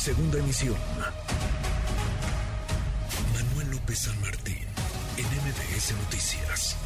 Segunda 0.00 0.38
emisión. 0.38 0.76
Manuel 3.34 3.70
López 3.72 3.98
San 3.98 4.18
Martín, 4.22 4.56
en 5.18 5.26
MBS 5.26 5.94
Noticias. 6.04 6.78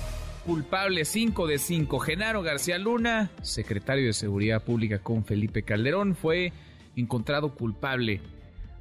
Culpable 0.44 1.04
5 1.04 1.46
de 1.46 1.58
5. 1.58 2.00
Genaro 2.00 2.42
García 2.42 2.76
Luna, 2.76 3.30
secretario 3.40 4.06
de 4.06 4.14
Seguridad 4.14 4.64
Pública 4.64 4.98
con 4.98 5.24
Felipe 5.24 5.62
Calderón, 5.62 6.16
fue 6.16 6.52
encontrado 6.96 7.54
culpable 7.54 8.20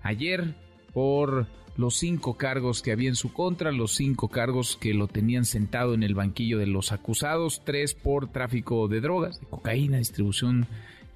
ayer 0.01 0.55
por 0.95 1.45
los 1.77 1.95
cinco 1.95 2.35
cargos 2.35 2.81
que 2.81 2.91
había 2.91 3.09
en 3.09 3.15
su 3.15 3.33
contra, 3.33 3.71
los 3.71 3.93
cinco 3.93 4.29
cargos 4.29 4.77
que 4.77 4.95
lo 4.95 5.07
tenían 5.07 5.45
sentado 5.45 5.93
en 5.93 6.01
el 6.01 6.15
banquillo 6.15 6.57
de 6.57 6.65
los 6.65 6.91
acusados, 6.91 7.61
tres 7.63 7.93
por 7.93 8.31
tráfico 8.31 8.87
de 8.87 8.99
drogas, 8.99 9.39
de 9.39 9.45
cocaína, 9.45 9.99
distribución 9.99 10.65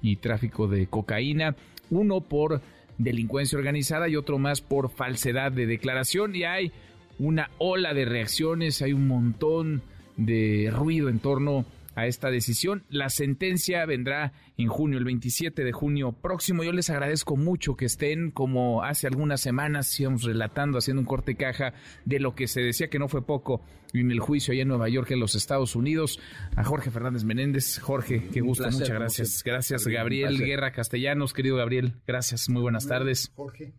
y 0.00 0.16
tráfico 0.16 0.68
de 0.68 0.86
cocaína, 0.86 1.56
uno 1.90 2.20
por 2.20 2.62
delincuencia 2.98 3.56
organizada 3.58 4.08
y 4.08 4.16
otro 4.16 4.38
más 4.38 4.60
por 4.60 4.90
falsedad 4.90 5.52
de 5.52 5.66
declaración. 5.66 6.34
Y 6.34 6.44
hay 6.44 6.72
una 7.18 7.50
ola 7.58 7.94
de 7.94 8.04
reacciones, 8.04 8.82
hay 8.82 8.92
un 8.92 9.08
montón 9.08 9.82
de 10.16 10.70
ruido 10.72 11.08
en 11.08 11.20
torno 11.20 11.60
a 11.60 11.64
esta 12.06 12.30
decisión. 12.30 12.84
La 12.88 13.08
sentencia 13.08 13.84
vendrá 13.86 14.32
en 14.56 14.68
junio, 14.68 14.98
el 14.98 15.04
27 15.04 15.64
de 15.64 15.72
junio 15.72 16.12
próximo. 16.12 16.64
Yo 16.64 16.72
les 16.72 16.90
agradezco 16.90 17.36
mucho 17.36 17.76
que 17.76 17.86
estén, 17.86 18.30
como 18.30 18.82
hace 18.82 19.06
algunas 19.06 19.40
semanas 19.40 19.98
íbamos 19.98 20.22
relatando, 20.22 20.78
haciendo 20.78 21.00
un 21.00 21.06
corte 21.06 21.36
caja 21.36 21.74
de 22.04 22.20
lo 22.20 22.34
que 22.34 22.46
se 22.46 22.60
decía 22.60 22.88
que 22.88 22.98
no 22.98 23.08
fue 23.08 23.24
poco 23.24 23.62
en 23.92 24.10
el 24.10 24.20
juicio 24.20 24.52
allá 24.52 24.62
en 24.62 24.68
Nueva 24.68 24.88
York, 24.88 25.10
en 25.10 25.20
los 25.20 25.34
Estados 25.34 25.74
Unidos, 25.76 26.20
a 26.56 26.64
Jorge 26.64 26.90
Fernández 26.90 27.24
Menéndez. 27.24 27.78
Jorge, 27.78 28.28
qué 28.32 28.40
gusto, 28.40 28.70
muchas 28.70 28.90
gracias. 28.90 29.42
Gracias, 29.44 29.86
Gabriel 29.86 30.38
Guerra 30.38 30.72
Castellanos, 30.72 31.32
querido 31.32 31.56
Gabriel. 31.56 31.94
Gracias, 32.06 32.48
muy 32.48 32.62
buenas 32.62 32.86
tardes. 32.86 33.32
Jorge, 33.34 33.72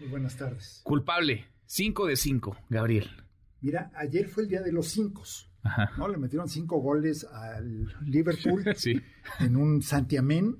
muy 0.00 0.08
buenas 0.08 0.36
tardes. 0.36 0.80
Culpable, 0.84 1.46
5 1.66 2.06
de 2.06 2.16
5, 2.16 2.56
Gabriel. 2.70 3.10
Mira, 3.60 3.90
ayer 3.96 4.28
fue 4.28 4.44
el 4.44 4.48
día 4.48 4.62
de 4.62 4.72
los 4.72 4.88
cinco. 4.88 5.24
¿No? 5.96 6.08
Le 6.08 6.18
metieron 6.18 6.48
cinco 6.48 6.80
goles 6.80 7.24
al 7.24 7.94
Liverpool 8.04 8.64
en 9.40 9.56
un 9.56 9.82
santiamén 9.82 10.56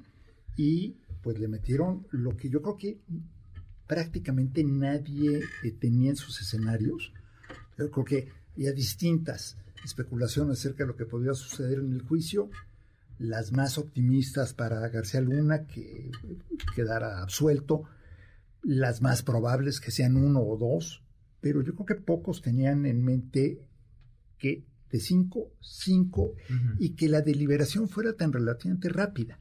y 0.56 0.96
pues 1.22 1.38
le 1.38 1.48
metieron 1.48 2.06
lo 2.10 2.36
que 2.36 2.48
yo 2.48 2.62
creo 2.62 2.76
que 2.76 3.00
prácticamente 3.86 4.62
nadie 4.64 5.40
eh, 5.64 5.72
tenía 5.72 6.10
en 6.10 6.16
sus 6.16 6.40
escenarios. 6.40 7.12
Yo 7.76 7.90
creo 7.90 8.04
que 8.04 8.28
había 8.54 8.72
distintas 8.72 9.56
especulaciones 9.84 10.58
acerca 10.58 10.84
de 10.84 10.88
lo 10.88 10.96
que 10.96 11.06
podría 11.06 11.34
suceder 11.34 11.78
en 11.78 11.92
el 11.92 12.02
juicio. 12.02 12.50
Las 13.18 13.52
más 13.52 13.78
optimistas 13.78 14.52
para 14.52 14.86
García 14.88 15.20
Luna, 15.20 15.66
que 15.66 16.10
quedara 16.74 17.22
absuelto. 17.22 17.84
Las 18.62 19.00
más 19.02 19.22
probables 19.22 19.80
que 19.80 19.90
sean 19.90 20.16
uno 20.16 20.40
o 20.40 20.56
dos. 20.56 21.02
Pero 21.40 21.62
yo 21.62 21.74
creo 21.74 21.86
que 21.86 21.94
pocos 21.94 22.42
tenían 22.42 22.84
en 22.86 23.02
mente 23.04 23.60
que 24.38 24.64
de 24.90 25.00
5, 25.00 25.52
5, 25.60 26.34
y 26.78 26.90
que 26.90 27.08
la 27.08 27.20
deliberación 27.20 27.88
fuera 27.88 28.14
tan 28.14 28.32
relativamente 28.32 28.88
rápida, 28.88 29.38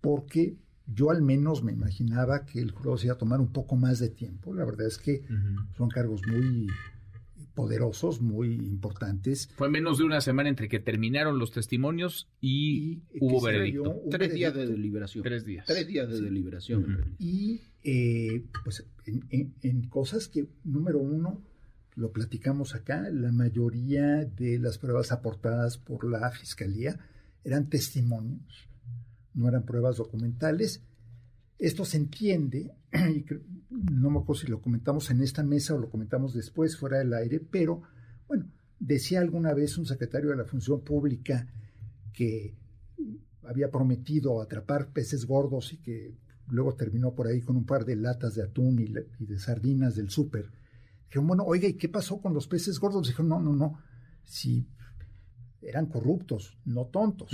porque 0.00 0.56
yo 0.86 1.10
al 1.10 1.22
menos 1.22 1.62
me 1.62 1.72
imaginaba 1.72 2.44
que 2.44 2.60
el 2.60 2.70
jurado 2.70 2.98
se 2.98 3.06
iba 3.06 3.14
a 3.14 3.18
tomar 3.18 3.40
un 3.40 3.52
poco 3.52 3.76
más 3.76 3.98
de 3.98 4.10
tiempo. 4.10 4.54
La 4.54 4.64
verdad 4.64 4.86
es 4.86 4.98
que 4.98 5.24
son 5.76 5.88
cargos 5.88 6.22
muy 6.26 6.66
poderosos, 7.54 8.20
muy 8.20 8.54
importantes. 8.54 9.48
Fue 9.56 9.70
menos 9.70 9.98
de 9.98 10.04
una 10.04 10.20
semana 10.20 10.48
entre 10.48 10.68
que 10.68 10.80
terminaron 10.80 11.38
los 11.38 11.52
testimonios 11.52 12.28
y, 12.40 13.02
hubo 13.20 13.40
veredicto. 13.40 14.02
Tres 14.10 14.34
días 14.34 14.54
de 14.54 14.66
deliberación. 14.66 15.22
Tres 15.22 15.44
días. 15.44 15.66
Tres 15.66 15.86
días 15.86 16.08
de 16.08 16.20
deliberación. 16.20 17.14
Y 17.18 17.62
eh, 17.82 18.44
pues 18.64 18.84
en 19.06 19.88
cosas 19.88 20.28
que, 20.28 20.48
número 20.64 20.98
uno, 20.98 21.42
lo 21.96 22.12
platicamos 22.12 22.74
acá, 22.74 23.08
la 23.10 23.30
mayoría 23.32 24.24
de 24.24 24.58
las 24.58 24.78
pruebas 24.78 25.12
aportadas 25.12 25.78
por 25.78 26.04
la 26.04 26.30
Fiscalía 26.30 26.98
eran 27.44 27.68
testimonios, 27.68 28.68
no 29.34 29.48
eran 29.48 29.64
pruebas 29.64 29.96
documentales. 29.96 30.82
Esto 31.58 31.84
se 31.84 31.98
entiende, 31.98 32.74
y 32.92 33.24
no 33.70 34.10
me 34.10 34.18
acuerdo 34.18 34.42
si 34.42 34.46
lo 34.48 34.60
comentamos 34.60 35.10
en 35.10 35.22
esta 35.22 35.42
mesa 35.42 35.74
o 35.74 35.78
lo 35.78 35.90
comentamos 35.90 36.34
después 36.34 36.76
fuera 36.76 36.98
del 36.98 37.14
aire, 37.14 37.40
pero 37.40 37.82
bueno, 38.26 38.50
decía 38.80 39.20
alguna 39.20 39.54
vez 39.54 39.78
un 39.78 39.86
secretario 39.86 40.30
de 40.30 40.36
la 40.36 40.44
Función 40.44 40.82
Pública 40.82 41.46
que 42.12 42.54
había 43.44 43.70
prometido 43.70 44.40
atrapar 44.40 44.92
peces 44.92 45.26
gordos 45.26 45.72
y 45.72 45.78
que 45.78 46.14
luego 46.48 46.74
terminó 46.74 47.14
por 47.14 47.26
ahí 47.26 47.40
con 47.40 47.56
un 47.56 47.66
par 47.66 47.84
de 47.84 47.96
latas 47.96 48.34
de 48.34 48.42
atún 48.42 48.78
y, 48.80 48.92
de 49.24 49.38
sardinas 49.38 49.94
del 49.94 50.10
súper 50.10 50.50
Dijeron, 51.06 51.26
bueno, 51.26 51.44
oiga, 51.44 51.68
¿y 51.68 51.74
qué 51.74 51.88
pasó 51.88 52.20
con 52.20 52.34
los 52.34 52.46
peces 52.46 52.78
gordos? 52.78 53.06
Dijeron, 53.06 53.28
no, 53.28 53.40
no, 53.40 53.52
no. 53.54 53.78
Si 54.24 54.66
eran 55.62 55.86
corruptos, 55.86 56.56
no 56.64 56.86
tontos. 56.86 57.30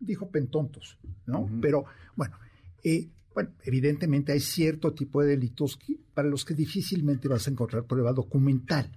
Dijo 0.00 0.30
pentontos, 0.30 0.98
¿no? 1.26 1.48
Pero, 1.60 1.84
bueno, 2.16 2.36
eh, 2.82 3.08
bueno, 3.34 3.50
evidentemente 3.64 4.32
hay 4.32 4.40
cierto 4.40 4.92
tipo 4.92 5.22
de 5.22 5.28
delitos 5.28 5.78
para 6.14 6.28
los 6.28 6.44
que 6.44 6.54
difícilmente 6.54 7.28
vas 7.28 7.46
a 7.46 7.50
encontrar 7.50 7.84
prueba 7.84 8.12
documental. 8.12 8.92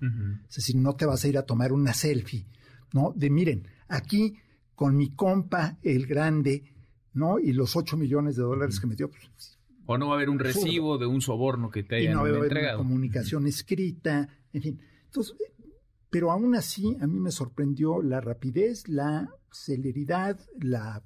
Es 0.49 0.55
decir, 0.55 0.75
no 0.75 0.95
te 0.95 1.05
vas 1.05 1.23
a 1.23 1.27
ir 1.27 1.37
a 1.37 1.43
tomar 1.43 1.71
una 1.71 1.93
selfie, 1.93 2.45
¿no? 2.93 3.13
De 3.15 3.29
miren, 3.29 3.67
aquí 3.87 4.35
con 4.75 4.97
mi 4.97 5.11
compa, 5.11 5.77
el 5.81 6.05
grande, 6.05 6.63
¿no? 7.13 7.39
Y 7.39 7.53
los 7.53 7.75
8 7.75 7.95
millones 7.97 8.35
de 8.35 8.43
dólares 8.43 8.79
que 8.79 8.87
me 8.87 8.95
dio, 8.95 9.09
pues, 9.09 9.57
o 9.85 9.97
no 9.97 10.07
va 10.07 10.13
a 10.13 10.15
haber 10.15 10.29
un 10.29 10.39
recibo 10.39 10.97
de 10.97 11.05
un 11.05 11.21
soborno 11.21 11.69
que 11.69 11.83
te 11.83 11.97
hayan 11.97 12.11
y 12.11 12.15
no 12.15 12.21
va 12.23 12.29
a 12.29 12.37
haber 12.37 12.51
Una 12.51 12.77
comunicación 12.77 13.47
escrita, 13.47 14.27
en 14.51 14.61
fin. 14.61 14.81
Entonces, 15.05 15.35
pero 16.09 16.31
aún 16.31 16.55
así 16.55 16.95
a 17.01 17.07
mí 17.07 17.19
me 17.19 17.31
sorprendió 17.31 18.01
la 18.01 18.21
rapidez, 18.21 18.87
la 18.87 19.29
celeridad, 19.51 20.39
la 20.59 21.03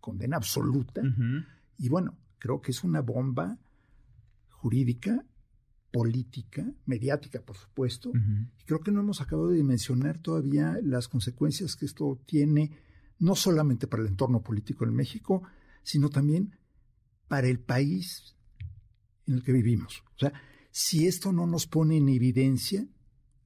condena 0.00 0.36
absoluta. 0.36 1.02
Y 1.78 1.88
bueno, 1.88 2.16
creo 2.38 2.60
que 2.62 2.70
es 2.70 2.84
una 2.84 3.00
bomba 3.00 3.58
jurídica, 4.50 5.24
política, 5.92 6.64
mediática, 6.86 7.40
por 7.40 7.56
supuesto. 7.56 8.12
Y 8.14 8.64
creo 8.64 8.80
que 8.80 8.92
no 8.92 9.00
hemos 9.00 9.20
acabado 9.20 9.48
de 9.48 9.56
dimensionar 9.56 10.18
todavía 10.18 10.78
las 10.82 11.08
consecuencias 11.08 11.74
que 11.74 11.86
esto 11.86 12.20
tiene, 12.24 12.70
no 13.18 13.34
solamente 13.34 13.86
para 13.86 14.02
el 14.02 14.08
entorno 14.10 14.42
político 14.42 14.84
en 14.84 14.94
México, 14.94 15.42
sino 15.82 16.08
también 16.08 16.56
para 17.28 17.48
el 17.48 17.58
país 17.58 18.36
en 19.26 19.34
el 19.34 19.42
que 19.42 19.52
vivimos. 19.52 20.02
O 20.16 20.18
sea, 20.18 20.32
si 20.70 21.06
esto 21.06 21.32
no 21.32 21.46
nos 21.46 21.66
pone 21.66 21.96
en 21.96 22.08
evidencia 22.08 22.86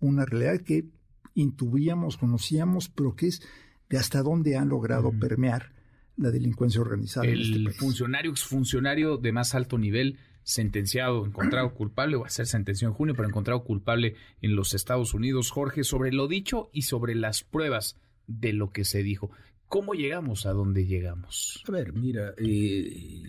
una 0.01 0.25
realidad 0.25 0.61
que 0.65 0.87
intuíamos, 1.35 2.17
conocíamos, 2.17 2.89
pero 2.89 3.15
que 3.15 3.29
es 3.29 3.43
de 3.89 3.99
hasta 3.99 4.23
dónde 4.23 4.57
han 4.57 4.69
logrado 4.69 5.13
permear 5.13 5.73
la 6.17 6.31
delincuencia 6.31 6.81
organizada 6.81 7.27
el 7.27 7.35
en 7.35 7.41
este 7.41 7.65
país. 7.65 7.77
funcionario, 7.77 8.31
exfuncionario 8.31 9.17
de 9.17 9.33
más 9.33 9.55
alto 9.55 9.79
nivel, 9.79 10.19
sentenciado, 10.43 11.25
encontrado 11.25 11.75
culpable, 11.75 12.17
va 12.17 12.27
a 12.27 12.31
ser 12.31 12.47
sentenciado 12.47 12.93
en 12.93 12.97
junio, 12.97 13.15
pero 13.15 13.29
encontrado 13.29 13.65
culpable 13.65 14.17
en 14.43 14.55
los 14.55 14.75
Estados 14.75 15.15
Unidos. 15.15 15.51
Jorge, 15.51 15.85
sobre 15.85 16.13
lo 16.13 16.29
dicho 16.29 16.71
y 16.73 16.83
sobre 16.83 17.15
las 17.15 17.43
pruebas 17.43 17.97
de 18.27 18.53
lo 18.53 18.71
que 18.71 18.85
se 18.85 19.03
dijo. 19.03 19.31
¿Cómo 19.67 19.95
llegamos 19.95 20.47
a 20.47 20.53
donde 20.53 20.87
llegamos? 20.87 21.63
A 21.69 21.73
ver, 21.73 21.93
mira, 21.93 22.35
eh, 22.39 23.23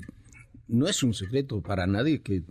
no 0.71 0.87
es 0.87 1.03
un 1.03 1.13
secreto 1.13 1.61
para 1.61 1.85
nadie 1.85 2.21
que 2.21 2.41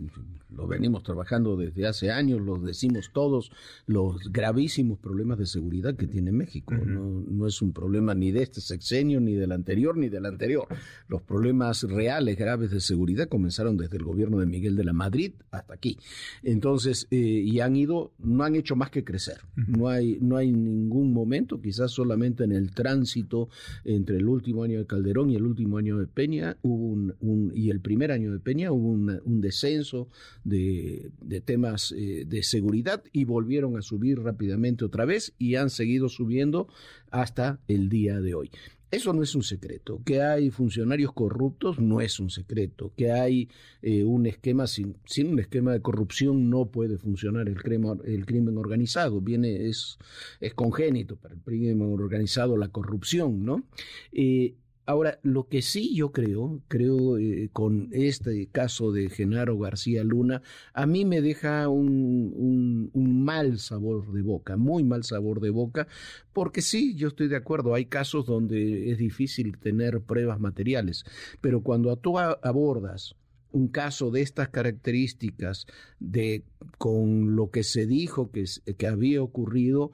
lo 0.55 0.67
venimos 0.67 1.03
trabajando 1.03 1.55
desde 1.55 1.87
hace 1.87 2.11
años, 2.11 2.41
lo 2.41 2.57
decimos 2.57 3.11
todos, 3.13 3.51
los 3.85 4.31
gravísimos 4.31 4.99
problemas 4.99 5.37
de 5.37 5.45
seguridad 5.45 5.95
que 5.95 6.07
tiene 6.07 6.31
México. 6.31 6.73
no, 6.73 7.23
no, 7.27 7.47
es 7.47 7.61
un 7.61 7.71
problema 7.71 8.13
ni 8.13 8.31
de 8.31 8.43
este 8.43 8.61
sexenio, 8.61 9.19
ni 9.19 9.35
del 9.35 9.51
anterior, 9.51 9.97
ni 9.97 10.09
del 10.09 10.25
anterior. 10.25 10.67
Los 11.07 11.21
problemas 11.21 11.83
reales, 11.83 12.37
graves 12.37 12.71
de 12.71 12.81
seguridad 12.81 13.27
comenzaron 13.27 13.77
desde 13.77 13.97
el 13.97 14.03
gobierno 14.03 14.39
de 14.39 14.45
Miguel 14.45 14.75
de 14.75 14.83
la 14.83 14.93
Madrid 14.93 15.33
hasta 15.51 15.73
aquí. 15.73 15.97
Entonces, 16.43 17.07
eh, 17.11 17.17
y 17.17 17.59
han 17.59 17.75
ido, 17.75 18.13
no 18.19 18.43
han 18.43 18.55
hecho 18.55 18.75
más 18.75 18.89
que 18.89 19.03
crecer. 19.03 19.41
No 19.55 19.87
hay, 19.87 20.17
no 20.21 20.37
hay 20.37 20.51
ningún 20.51 21.13
momento, 21.13 21.61
quizás 21.61 21.91
solamente 21.91 22.43
en 22.43 22.51
el 22.51 22.71
tránsito 22.71 23.49
entre 23.85 24.17
el 24.17 24.27
último 24.27 24.63
año 24.63 24.79
de 24.79 24.85
Calderón 24.85 25.29
y 25.29 25.35
el 25.35 25.43
último 25.43 25.77
año 25.77 25.97
de 25.97 26.07
Peña, 26.07 26.57
hubo 26.61 26.87
un, 26.87 27.15
un 27.21 27.51
y 27.55 27.69
el 27.69 27.79
primer 27.79 28.11
año 28.11 28.31
de 28.31 28.39
Peña 28.39 28.71
hubo 28.71 28.91
un 28.91 29.41
descenso 29.41 30.09
de, 30.43 31.11
temas 31.45 31.93
eh, 31.97 32.23
de 32.25 32.43
seguridad 32.43 33.03
y 33.11 33.25
volvieron 33.25 33.77
a 33.77 33.81
subir 33.81 34.19
rápidamente 34.19 34.85
otra 34.85 35.05
vez 35.05 35.33
y 35.37 35.55
han 35.55 35.69
seguido 35.69 36.09
subiendo 36.09 36.67
hasta 37.09 37.59
el 37.67 37.89
día 37.89 38.19
de 38.19 38.33
hoy. 38.33 38.51
Eso 38.91 39.13
no 39.13 39.23
es 39.23 39.35
un 39.35 39.43
secreto. 39.43 40.01
Que 40.03 40.21
hay 40.21 40.51
funcionarios 40.51 41.13
corruptos 41.13 41.79
no 41.79 42.01
es 42.01 42.19
un 42.19 42.29
secreto. 42.29 42.91
Que 42.97 43.11
hay 43.11 43.49
eh, 43.81 44.03
un 44.03 44.25
esquema, 44.25 44.67
sin, 44.67 44.97
un 45.25 45.39
esquema 45.39 45.71
de 45.71 45.81
corrupción 45.81 46.49
no 46.49 46.65
puede 46.65 46.97
funcionar 46.97 47.47
el 47.47 47.55
crimen, 47.55 48.01
el 48.03 48.25
crimen 48.25 48.57
organizado. 48.57 49.21
Viene, 49.21 49.69
es, 49.69 49.97
es 50.41 50.53
congénito 50.53 51.15
para 51.15 51.35
el 51.35 51.41
crimen 51.41 51.81
organizado 51.81 52.57
la 52.57 52.67
corrupción, 52.67 53.45
¿no? 53.45 53.63
Eh, 54.11 54.55
Ahora, 54.85 55.19
lo 55.21 55.47
que 55.47 55.61
sí 55.61 55.95
yo 55.95 56.11
creo, 56.11 56.61
creo 56.67 57.17
eh, 57.17 57.49
con 57.53 57.89
este 57.91 58.47
caso 58.47 58.91
de 58.91 59.09
Genaro 59.09 59.57
García 59.57 60.03
Luna, 60.03 60.41
a 60.73 60.85
mí 60.87 61.05
me 61.05 61.21
deja 61.21 61.69
un, 61.69 62.91
mal 62.93 63.59
sabor 63.59 64.11
de 64.11 64.23
boca, 64.23 64.57
muy 64.57 64.83
mal 64.83 65.03
sabor 65.03 65.39
de 65.39 65.51
boca, 65.51 65.87
porque 66.33 66.61
sí, 66.61 66.95
yo 66.95 67.09
estoy 67.09 67.27
de 67.27 67.35
acuerdo, 67.35 67.75
hay 67.75 67.85
casos 67.85 68.25
donde 68.25 68.91
es 68.91 68.97
difícil 68.97 69.57
tener 69.59 70.01
pruebas 70.01 70.39
materiales, 70.39 71.03
pero 71.41 71.61
cuando 71.61 71.95
tú 71.97 72.17
abordas 72.17 73.15
un 73.51 73.67
caso 73.67 74.11
de 74.11 74.21
estas 74.21 74.49
características, 74.49 75.67
de 75.99 76.43
con 76.77 77.35
lo 77.35 77.51
que 77.51 77.63
se 77.63 77.85
dijo 77.85 78.31
que, 78.31 78.45
que 78.77 78.87
había 78.87 79.21
ocurrido, 79.21 79.91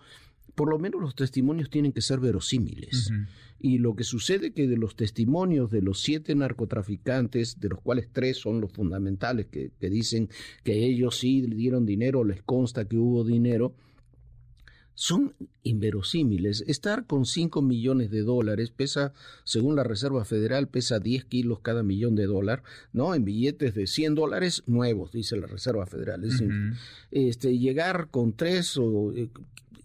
por 0.58 0.72
lo 0.72 0.80
menos 0.80 1.00
los 1.00 1.14
testimonios 1.14 1.70
tienen 1.70 1.92
que 1.92 2.02
ser 2.02 2.20
verosímiles. 2.20 3.12
Y 3.60 3.78
lo 3.78 3.96
que 3.96 4.04
sucede 4.04 4.54
que 4.54 4.68
de 4.68 4.76
los 4.76 4.96
testimonios 4.96 5.70
de 5.70 5.84
los 5.84 6.02
siete 6.02 6.34
narcotraficantes, 6.34 7.60
de 7.60 7.70
los 7.70 7.80
cuales 7.80 8.10
tres 8.12 8.38
son 8.38 8.60
los 8.60 8.72
fundamentales, 8.72 9.46
que, 9.46 9.72
dicen 9.80 10.30
que 10.64 10.84
ellos 10.84 11.20
sí 11.20 11.42
dieron 11.42 11.86
dinero, 11.86 12.24
les 12.24 12.42
consta 12.42 12.86
que 12.86 12.98
hubo 12.98 13.24
dinero, 13.24 13.76
son 14.96 15.36
inverosímiles. 15.62 16.64
Estar 16.66 17.06
con 17.06 17.28
5 17.28 17.62
millones 17.62 18.10
de 18.10 18.24
dólares 18.24 18.72
pesa, 18.72 19.14
según 19.44 19.76
la 19.76 19.84
Reserva 19.84 20.26
Federal, 20.26 20.70
pesa 20.70 20.98
10 20.98 21.26
kilos 21.26 21.60
cada 21.60 21.84
millón 21.84 22.16
de 22.16 22.26
dólares, 22.26 22.66
¿no? 22.94 23.14
En 23.14 23.24
billetes 23.24 23.76
de 23.76 23.86
100 23.86 24.16
dólares 24.16 24.64
nuevos, 24.66 25.12
dice 25.12 25.38
la 25.38 25.46
Reserva 25.46 25.86
Federal. 25.86 26.24
Es 26.24 26.44
este, 27.12 27.60
llegar 27.60 28.08
con 28.10 28.34
tres 28.34 28.76
o 28.78 29.14
eh, 29.14 29.30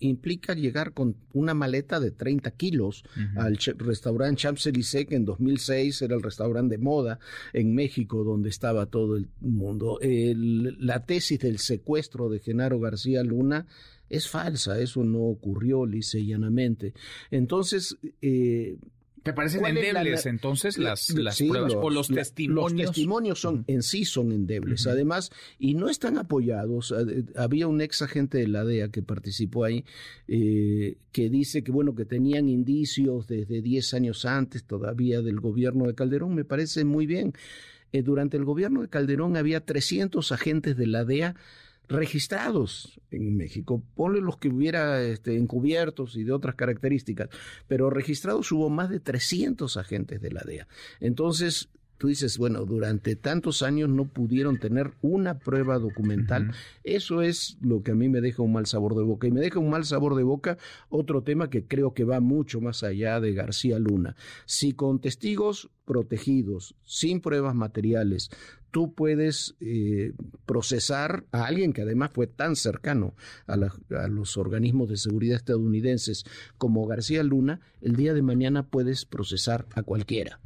implica 0.06 0.54
llegar 0.54 0.92
con 0.92 1.16
una 1.32 1.54
maleta 1.54 2.00
de 2.00 2.10
30 2.10 2.50
kilos 2.52 3.04
al 3.36 3.58
restaurante 3.78 4.42
Champs-Élysées, 4.42 5.06
que 5.06 5.16
en 5.16 5.24
2006 5.24 6.02
era 6.02 6.14
el 6.14 6.22
restaurante 6.22 6.76
de 6.76 6.82
moda 6.82 7.18
en 7.52 7.74
México, 7.74 8.24
donde 8.24 8.48
estaba 8.50 8.86
todo 8.86 9.16
el 9.16 9.28
mundo. 9.40 9.98
la 10.02 11.04
tesis 11.04 11.38
del 11.38 11.58
secuestro 11.58 12.28
de 12.28 12.40
Genaro 12.40 12.80
García 12.80 13.22
Luna 13.22 13.66
es 14.08 14.28
falsa, 14.28 14.78
eso 14.78 15.02
no 15.04 15.20
ocurrió 15.20 15.86
lisa 15.86 16.18
y 16.18 16.26
llanamente. 16.26 16.92
Entonces, 17.30 17.96
eh, 18.20 18.76
¿Te 19.22 19.32
parecen 19.32 19.64
endebles 19.64 20.26
entonces 20.26 20.78
las, 20.78 21.10
las 21.10 21.38
pruebas 21.38 21.74
o 21.74 21.90
los 21.90 22.08
testimonios? 22.08 22.72
Los 22.72 22.86
testimonios 22.86 23.40
son, 23.40 23.64
en 23.68 23.82
sí 23.82 24.04
son 24.04 24.32
endebles. 24.32 24.86
Además, 24.86 25.30
y 25.58 25.74
no 25.74 25.88
están 25.88 26.18
apoyados. 26.18 26.92
Había 27.36 27.68
un 27.68 27.80
ex 27.80 28.02
agente 28.02 28.38
de 28.38 28.48
la 28.48 28.64
DEA 28.64 28.88
que 28.88 29.02
participó 29.02 29.64
ahí, 29.64 29.84
eh, 30.26 30.96
que 31.12 31.30
dice 31.30 31.62
que, 31.62 31.70
bueno, 31.70 31.94
que 31.94 32.04
tenían 32.04 32.48
indicios 32.48 33.28
desde 33.28 33.62
10 33.62 33.94
años 33.94 34.24
antes 34.24 34.64
todavía 34.64 35.22
del 35.22 35.38
gobierno 35.38 35.86
de 35.86 35.94
Calderón. 35.94 36.34
Me 36.34 36.44
parece 36.44 36.84
muy 36.84 37.06
bien. 37.06 37.32
Eh, 37.92 38.02
durante 38.02 38.36
el 38.36 38.44
gobierno 38.44 38.82
de 38.82 38.88
Calderón 38.88 39.36
había 39.36 39.64
300 39.64 40.32
agentes 40.32 40.76
de 40.76 40.86
la 40.86 41.04
DEA 41.04 41.36
registrados 41.88 43.00
en 43.10 43.36
México. 43.36 43.82
Ponle 43.94 44.20
los 44.20 44.38
que 44.38 44.48
hubiera 44.48 45.02
este, 45.02 45.36
encubiertos 45.36 46.16
y 46.16 46.24
de 46.24 46.32
otras 46.32 46.54
características, 46.54 47.28
pero 47.68 47.90
registrados 47.90 48.50
hubo 48.52 48.70
más 48.70 48.90
de 48.90 49.00
300 49.00 49.76
agentes 49.76 50.20
de 50.20 50.30
la 50.30 50.42
DEA. 50.44 50.66
Entonces, 51.00 51.68
tú 52.02 52.08
dices, 52.08 52.36
bueno, 52.36 52.64
durante 52.64 53.14
tantos 53.14 53.62
años 53.62 53.88
no 53.88 54.06
pudieron 54.06 54.58
tener 54.58 54.90
una 55.02 55.38
prueba 55.38 55.78
documental. 55.78 56.50
Eso 56.82 57.22
es 57.22 57.58
lo 57.60 57.84
que 57.84 57.92
a 57.92 57.94
mí 57.94 58.08
me 58.08 58.20
deja 58.20 58.42
un 58.42 58.52
mal 58.52 58.66
sabor 58.66 58.96
de 58.96 59.04
boca. 59.04 59.28
Y 59.28 59.30
me 59.30 59.40
deja 59.40 59.60
un 59.60 59.70
mal 59.70 59.84
sabor 59.84 60.16
de 60.16 60.24
boca 60.24 60.58
otro 60.88 61.22
tema 61.22 61.48
que 61.48 61.64
creo 61.64 61.94
que 61.94 62.02
va 62.02 62.18
mucho 62.18 62.60
más 62.60 62.82
allá 62.82 63.20
de 63.20 63.34
García 63.34 63.78
Luna. 63.78 64.16
Si 64.46 64.72
con 64.72 65.00
testigos 65.00 65.70
protegidos, 65.84 66.74
sin 66.84 67.20
pruebas 67.20 67.54
materiales, 67.54 68.30
tú 68.72 68.94
puedes 68.94 69.54
eh, 69.60 70.12
procesar 70.44 71.24
a 71.30 71.44
alguien 71.44 71.72
que 71.72 71.82
además 71.82 72.10
fue 72.12 72.26
tan 72.26 72.56
cercano 72.56 73.14
a, 73.46 73.54
a, 73.54 74.08
los 74.08 74.36
organismos 74.36 74.88
de 74.88 74.96
seguridad 74.96 75.36
estadounidenses 75.36 76.24
como 76.58 76.86
García 76.86 77.22
Luna, 77.22 77.60
el 77.80 77.94
día 77.94 78.14
de 78.14 78.22
mañana 78.22 78.66
puedes 78.66 79.04
procesar 79.04 79.66
a 79.74 79.84
cualquiera 79.84 80.40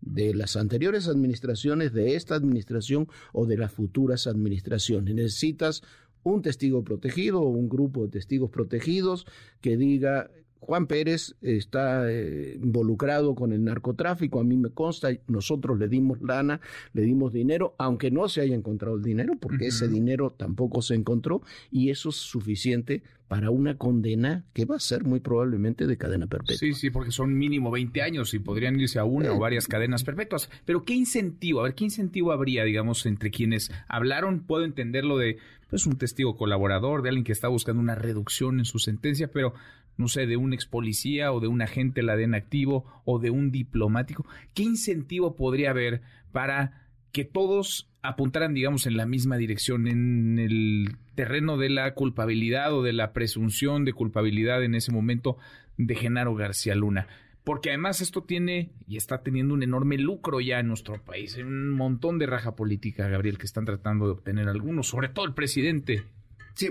de 0.00 0.34
las 0.34 0.56
anteriores 0.56 1.08
administraciones, 1.08 1.92
de 1.92 2.14
esta 2.14 2.34
administración 2.34 3.08
o 3.32 3.46
de 3.46 3.56
las 3.56 3.72
futuras 3.72 4.26
administraciones. 4.26 5.14
Necesitas 5.14 5.82
un 6.22 6.42
testigo 6.42 6.84
protegido 6.84 7.42
o 7.42 7.48
un 7.48 7.68
grupo 7.68 8.02
de 8.04 8.08
testigos 8.08 8.50
protegidos 8.50 9.26
que 9.60 9.76
diga 9.76 10.30
Juan 10.64 10.86
Pérez 10.86 11.34
está 11.42 12.10
eh, 12.10 12.58
involucrado 12.62 13.34
con 13.34 13.52
el 13.52 13.64
narcotráfico, 13.64 14.40
a 14.40 14.44
mí 14.44 14.56
me 14.56 14.70
consta, 14.70 15.08
nosotros 15.28 15.78
le 15.78 15.88
dimos 15.88 16.20
lana, 16.22 16.60
le 16.92 17.02
dimos 17.02 17.32
dinero, 17.32 17.74
aunque 17.78 18.10
no 18.10 18.28
se 18.28 18.40
haya 18.40 18.54
encontrado 18.54 18.96
el 18.96 19.02
dinero, 19.02 19.34
porque 19.40 19.66
ese 19.66 19.88
dinero 19.88 20.34
tampoco 20.36 20.82
se 20.82 20.94
encontró, 20.94 21.42
y 21.70 21.90
eso 21.90 22.08
es 22.08 22.16
suficiente 22.16 23.02
para 23.28 23.50
una 23.50 23.76
condena 23.78 24.44
que 24.52 24.64
va 24.64 24.76
a 24.76 24.80
ser 24.80 25.04
muy 25.04 25.20
probablemente 25.20 25.86
de 25.86 25.96
cadena 25.96 26.26
perpetua. 26.26 26.56
Sí, 26.56 26.74
sí, 26.74 26.90
porque 26.90 27.10
son 27.10 27.36
mínimo 27.36 27.70
20 27.70 28.02
años 28.02 28.34
y 28.34 28.38
podrían 28.38 28.78
irse 28.78 28.98
a 28.98 29.04
una 29.04 29.32
o 29.32 29.36
eh. 29.36 29.38
varias 29.40 29.66
cadenas 29.66 30.04
perpetuas. 30.04 30.50
Pero 30.64 30.84
¿qué 30.84 30.94
incentivo? 30.94 31.60
A 31.60 31.64
ver, 31.64 31.74
¿qué 31.74 31.84
incentivo 31.84 32.32
habría, 32.32 32.64
digamos, 32.64 33.06
entre 33.06 33.30
quienes 33.30 33.72
hablaron? 33.88 34.40
Puedo 34.40 34.64
entenderlo 34.64 35.16
de, 35.16 35.38
pues, 35.70 35.86
un 35.86 35.96
testigo 35.96 36.36
colaborador, 36.36 37.02
de 37.02 37.08
alguien 37.08 37.24
que 37.24 37.32
está 37.32 37.48
buscando 37.48 37.80
una 37.80 37.94
reducción 37.94 38.58
en 38.58 38.66
su 38.66 38.78
sentencia, 38.78 39.30
pero 39.32 39.54
no 39.96 40.08
sé, 40.08 40.26
de 40.26 40.36
un 40.36 40.52
ex 40.52 40.66
policía 40.66 41.32
o 41.32 41.40
de 41.40 41.48
un 41.48 41.62
agente 41.62 42.02
la 42.02 42.20
en 42.20 42.34
activo 42.34 42.84
o 43.04 43.18
de 43.18 43.30
un 43.30 43.50
diplomático? 43.50 44.26
¿Qué 44.54 44.62
incentivo 44.62 45.36
podría 45.36 45.70
haber 45.70 46.02
para 46.32 46.88
que 47.12 47.24
todos 47.24 47.88
apuntaran, 48.02 48.54
digamos, 48.54 48.86
en 48.86 48.96
la 48.96 49.06
misma 49.06 49.36
dirección, 49.36 49.86
en 49.86 50.38
el 50.38 50.96
terreno 51.14 51.56
de 51.56 51.70
la 51.70 51.94
culpabilidad 51.94 52.74
o 52.74 52.82
de 52.82 52.92
la 52.92 53.12
presunción 53.12 53.84
de 53.84 53.92
culpabilidad 53.92 54.62
en 54.64 54.74
ese 54.74 54.92
momento 54.92 55.38
de 55.76 55.94
Genaro 55.94 56.34
García 56.34 56.74
Luna? 56.74 57.06
Porque 57.44 57.68
además 57.68 58.00
esto 58.00 58.22
tiene 58.22 58.70
y 58.88 58.96
está 58.96 59.22
teniendo 59.22 59.54
un 59.54 59.62
enorme 59.62 59.98
lucro 59.98 60.40
ya 60.40 60.60
en 60.60 60.68
nuestro 60.68 61.00
país, 61.02 61.36
un 61.36 61.70
montón 61.70 62.18
de 62.18 62.26
raja 62.26 62.56
política, 62.56 63.06
Gabriel, 63.08 63.38
que 63.38 63.46
están 63.46 63.66
tratando 63.66 64.06
de 64.06 64.12
obtener 64.12 64.48
algunos, 64.48 64.88
sobre 64.88 65.08
todo 65.10 65.26
el 65.26 65.34
presidente, 65.34 66.04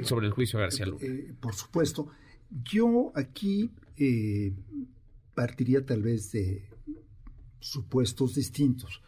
sobre 0.01 0.27
el 0.27 0.33
juicio 0.33 0.57
de 0.59 0.65
García 0.65 0.87
Luna. 0.87 1.05
Eh, 1.05 1.33
por 1.39 1.53
supuesto. 1.53 2.09
Yo 2.61 3.11
aquí 3.15 3.71
eh, 3.97 4.53
partiría 5.33 5.85
tal 5.85 6.03
vez 6.03 6.31
de 6.31 6.69
supuestos 7.59 8.35
distintos, 8.35 9.01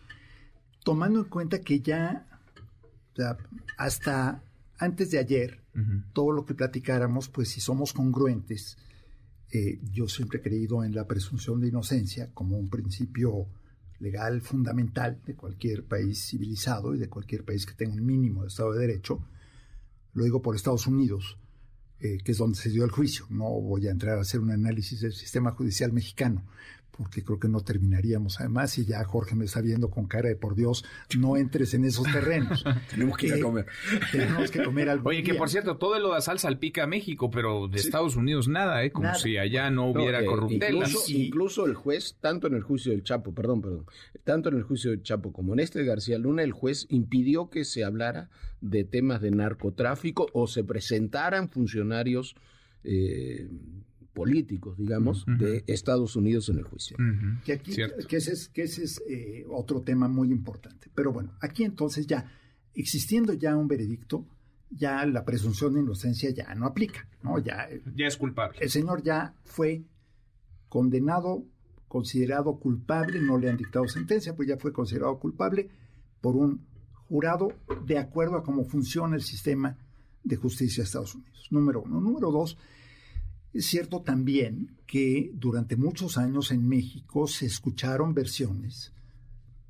tomando 0.83 1.19
en 1.19 1.29
cuenta 1.29 1.61
que 1.61 1.79
ya 1.81 2.27
hasta 3.77 4.43
antes 4.77 5.11
de 5.11 5.19
ayer, 5.19 5.61
todo 6.13 6.31
lo 6.31 6.45
que 6.45 6.53
platicáramos, 6.53 7.29
pues 7.29 7.49
si 7.49 7.59
somos 7.59 7.93
congruentes, 7.93 8.77
eh, 9.51 9.79
yo 9.91 10.07
siempre 10.07 10.39
he 10.39 10.41
creído 10.41 10.83
en 10.83 10.93
la 10.95 11.07
presunción 11.07 11.61
de 11.61 11.67
inocencia 11.67 12.31
como 12.33 12.57
un 12.57 12.69
principio 12.69 13.47
legal 13.99 14.41
fundamental 14.41 15.21
de 15.25 15.35
cualquier 15.35 15.85
país 15.85 16.27
civilizado 16.27 16.93
y 16.95 16.99
de 16.99 17.09
cualquier 17.09 17.45
país 17.45 17.65
que 17.65 17.73
tenga 17.73 17.93
un 17.93 18.05
mínimo 18.05 18.41
de 18.41 18.47
Estado 18.47 18.73
de 18.73 18.87
Derecho. 18.87 19.25
Lo 20.13 20.23
digo 20.23 20.41
por 20.41 20.55
Estados 20.55 20.87
Unidos. 20.87 21.37
Eh, 22.01 22.17
que 22.23 22.33
es 22.33 22.37
donde 22.37 22.57
se 22.57 22.69
dio 22.69 22.83
el 22.83 22.91
juicio. 22.91 23.25
No 23.29 23.49
voy 23.49 23.87
a 23.87 23.91
entrar 23.91 24.17
a 24.17 24.21
hacer 24.21 24.41
un 24.41 24.51
análisis 24.51 24.99
del 24.99 25.13
sistema 25.13 25.51
judicial 25.51 25.93
mexicano, 25.93 26.43
porque 26.97 27.23
creo 27.23 27.39
que 27.39 27.47
no 27.47 27.61
terminaríamos. 27.61 28.39
Además, 28.39 28.77
y 28.77 28.85
ya 28.85 29.03
Jorge 29.03 29.35
me 29.35 29.45
está 29.45 29.61
viendo 29.61 29.89
con 29.89 30.05
cara 30.05 30.29
de 30.29 30.35
por 30.35 30.55
Dios, 30.55 30.85
no 31.17 31.37
entres 31.37 31.73
en 31.73 31.85
esos 31.85 32.05
terrenos. 32.11 32.63
tenemos 32.89 33.17
que 33.17 33.27
ir 33.27 33.33
a 33.33 33.39
comer. 33.39 33.65
tenemos 34.11 34.51
que 34.51 34.63
comer 34.63 34.89
algo. 34.89 35.09
Oye, 35.09 35.23
que 35.23 35.33
por 35.33 35.49
cierto, 35.49 35.77
todo 35.77 35.99
lo 35.99 36.09
da 36.09 36.21
sal 36.21 36.39
salpica 36.39 36.83
a 36.83 36.87
México, 36.87 37.29
pero 37.29 37.67
de 37.67 37.79
Estados 37.79 38.15
Unidos 38.15 38.47
nada, 38.47 38.83
¿eh? 38.83 38.91
Como 38.91 39.13
si 39.15 39.37
allá 39.37 39.69
no 39.69 39.89
hubiera 39.89 40.21
no, 40.21 40.27
corruptelas. 40.27 40.89
Incluso, 40.89 41.11
incluso, 41.11 41.65
el 41.65 41.75
juez, 41.75 42.17
tanto 42.21 42.47
en 42.47 42.53
el 42.53 42.63
juicio 42.63 42.91
del 42.91 43.03
Chapo, 43.03 43.33
perdón, 43.33 43.61
perdón, 43.61 43.85
tanto 44.23 44.49
en 44.49 44.55
el 44.55 44.63
juicio 44.63 44.91
del 44.91 45.03
Chapo 45.03 45.33
como 45.33 45.53
en 45.53 45.59
este 45.59 45.79
de 45.79 45.85
García 45.85 46.17
Luna, 46.17 46.43
el 46.43 46.51
juez 46.51 46.85
impidió 46.89 47.49
que 47.49 47.65
se 47.65 47.83
hablara 47.83 48.29
de 48.61 48.83
temas 48.83 49.21
de 49.21 49.31
narcotráfico 49.31 50.27
o 50.33 50.47
se 50.47 50.63
presentaran 50.63 51.49
funcionarios 51.49 52.35
eh, 52.83 53.49
políticos, 54.15 54.77
digamos, 54.77 55.25
de 55.27 55.63
Estados 55.67 56.15
Unidos 56.15 56.49
en 56.49 56.57
el 56.57 56.63
juicio. 56.63 56.97
que, 57.43 57.53
aquí, 57.53 57.75
que, 58.07 58.17
ese 58.17 58.31
es, 58.31 58.47
que 58.47 58.63
ese 58.63 58.83
es 58.85 59.03
eh, 59.07 59.45
otro 59.49 59.81
tema 59.81 60.07
muy 60.07 60.31
importante. 60.31 60.89
Pero 60.95 61.11
bueno, 61.11 61.33
aquí 61.41 61.65
entonces 61.65 62.07
ya, 62.07 62.31
existiendo 62.73 63.33
ya 63.33 63.55
un 63.55 63.67
veredicto, 63.67 64.25
ya 64.71 65.05
la 65.05 65.25
presunción 65.25 65.73
de 65.73 65.81
inocencia 65.81 66.31
ya 66.31 66.55
no 66.55 66.65
aplica, 66.65 67.07
¿no? 67.21 67.37
Ya, 67.39 67.67
ya 67.93 68.07
es 68.07 68.17
culpable. 68.17 68.57
El 68.61 68.69
señor 68.69 69.03
ya 69.03 69.35
fue 69.43 69.83
condenado, 70.69 71.43
considerado 71.87 72.57
culpable, 72.57 73.19
no 73.19 73.37
le 73.37 73.49
han 73.49 73.57
dictado 73.57 73.87
sentencia, 73.87 74.33
pues 74.33 74.47
ya 74.47 74.57
fue 74.57 74.71
considerado 74.71 75.19
culpable 75.19 75.69
por 76.21 76.37
un 76.37 76.65
jurado 77.07 77.49
de 77.85 77.99
acuerdo 77.99 78.37
a 78.37 78.43
cómo 78.43 78.63
funciona 78.63 79.15
el 79.15 79.21
sistema 79.21 79.77
de 80.23 80.37
justicia 80.37 80.81
de 80.81 80.85
Estados 80.85 81.15
Unidos. 81.15 81.47
Número 81.51 81.81
uno. 81.81 81.99
Número 81.99 82.31
dos, 82.31 82.57
Es 83.55 83.67
cierto 83.67 84.01
también 84.01 84.75
que 84.85 85.31
durante 85.33 85.77
muchos 85.77 86.17
años 86.17 86.51
en 86.51 86.67
México 86.67 87.25
se 87.25 87.45
escucharon 87.45 88.13
versiones 88.13 88.91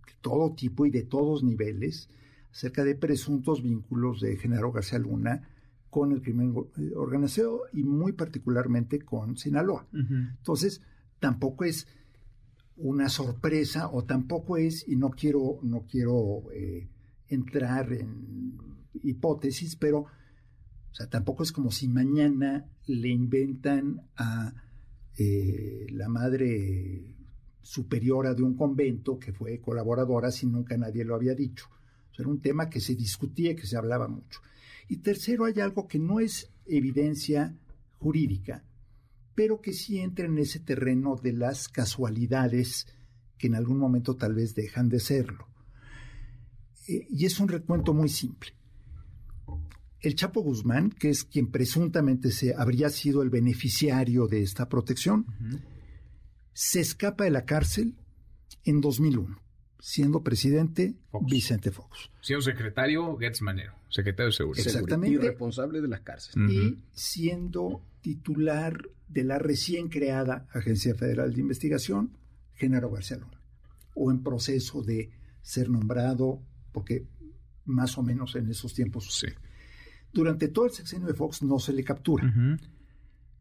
de 0.08 0.14
todo 0.22 0.56
tipo 0.56 0.88
y 0.88 0.90
de 0.90 1.04
todos 1.04 1.44
niveles 1.44 2.10
acerca 2.52 2.84
de 2.84 2.96
presuntos 2.96 3.62
vínculos 3.62 4.22
de 4.22 4.38
Genaro 4.38 4.72
García 4.72 4.98
Luna 4.98 5.48
con 5.92 6.12
el 6.14 6.24
crimen 6.24 6.56
organizado 6.96 7.62
y 7.74 7.84
muy 7.84 8.14
particularmente 8.14 9.02
con 9.02 9.38
Sinaloa. 9.38 9.86
Entonces, 9.94 10.82
tampoco 11.20 11.64
es 11.64 11.88
una 12.78 13.08
sorpresa 13.08 13.88
o 13.90 14.04
tampoco 14.04 14.58
es, 14.58 14.84
y 14.88 14.96
no 14.96 15.12
quiero, 15.12 15.60
no 15.62 15.86
quiero 15.86 16.52
eh, 16.54 16.90
entrar 17.28 17.94
en 17.94 18.58
hipótesis, 19.04 19.76
pero 19.76 20.08
o 20.96 20.98
sea, 20.98 21.10
tampoco 21.10 21.44
es 21.44 21.52
como 21.52 21.72
si 21.72 21.90
mañana 21.90 22.70
le 22.86 23.10
inventan 23.10 24.02
a 24.16 24.54
eh, 25.18 25.88
la 25.90 26.08
madre 26.08 27.18
superiora 27.62 28.34
de 28.34 28.44
un 28.44 28.56
convento 28.56 29.20
que 29.20 29.34
fue 29.34 29.60
colaboradora 29.60 30.32
si 30.32 30.46
nunca 30.46 30.78
nadie 30.78 31.04
lo 31.04 31.14
había 31.14 31.36
dicho. 31.36 31.68
era 32.18 32.30
un 32.30 32.40
tema 32.40 32.70
que 32.70 32.80
se 32.80 32.96
discutía 32.96 33.58
que 33.58 33.68
se 33.68 33.76
hablaba 33.76 34.08
mucho. 34.08 34.40
Y 34.88 34.96
tercero, 35.00 35.44
hay 35.44 35.60
algo 35.60 35.86
que 35.86 36.00
no 36.00 36.22
es 36.22 36.50
evidencia 36.66 37.54
jurídica, 38.00 38.64
pero 39.36 39.60
que 39.60 39.74
sí 39.74 40.00
entra 40.00 40.28
en 40.28 40.38
ese 40.38 40.62
terreno 40.62 41.18
de 41.22 41.34
las 41.34 41.68
casualidades 41.68 42.88
que 43.38 43.48
en 43.48 43.56
algún 43.56 43.80
momento 43.80 44.16
tal 44.16 44.34
vez 44.34 44.56
dejan 44.56 44.88
de 44.88 45.02
serlo. 45.02 45.46
Eh, 46.88 47.06
y 47.10 47.26
es 47.26 47.38
un 47.42 47.50
recuento 47.50 47.94
muy 47.94 48.08
simple. 48.08 48.54
El 50.06 50.14
Chapo 50.14 50.42
Guzmán, 50.42 50.92
que 50.92 51.10
es 51.10 51.24
quien 51.24 51.50
presuntamente 51.50 52.30
se 52.30 52.54
habría 52.54 52.90
sido 52.90 53.24
el 53.24 53.32
beneficiario 53.32 54.28
de 54.28 54.44
esta 54.44 54.70
protección, 54.70 55.26
se 56.54 56.80
escapa 56.80 57.24
de 57.24 57.32
la 57.32 57.44
cárcel 57.44 57.96
en 58.66 58.82
2001, 58.82 59.42
siendo 59.80 60.22
presidente 60.22 60.94
Vicente 61.24 61.72
Fox. 61.72 62.12
Siendo 62.22 62.44
secretario 62.44 63.18
Getz 63.18 63.42
Manero, 63.42 63.74
secretario 63.90 64.28
de 64.28 64.34
Seguridad. 64.34 64.68
Exactamente. 64.68 65.16
Y 65.16 65.18
responsable 65.18 65.82
de 65.82 65.88
las 65.88 66.02
cárceles. 66.02 66.52
Y 66.52 66.78
siendo 66.92 67.82
titular 68.02 68.88
de 69.08 69.24
la 69.24 69.40
recién 69.40 69.90
creada 69.90 70.46
Agencia 70.54 70.94
Federal 70.94 71.34
de 71.34 71.42
Investigación, 71.42 72.16
Genaro 72.54 72.92
García 72.92 73.18
Luna, 73.18 73.42
o 73.96 74.12
en 74.12 74.22
proceso 74.22 74.84
de 74.84 75.10
ser 75.42 75.68
nombrado, 75.72 76.44
porque 76.72 77.08
más 77.64 77.98
o 77.98 78.04
menos 78.04 78.36
en 78.36 78.52
esos 78.52 78.76
tiempos 78.76 79.12
Sí. 79.12 79.30
Durante 80.16 80.48
todo 80.48 80.64
el 80.64 80.72
sexenio 80.72 81.08
de 81.08 81.14
Fox 81.14 81.44
no 81.44 81.60
se 81.60 81.74
le 81.74 81.84
captura. 81.84 82.34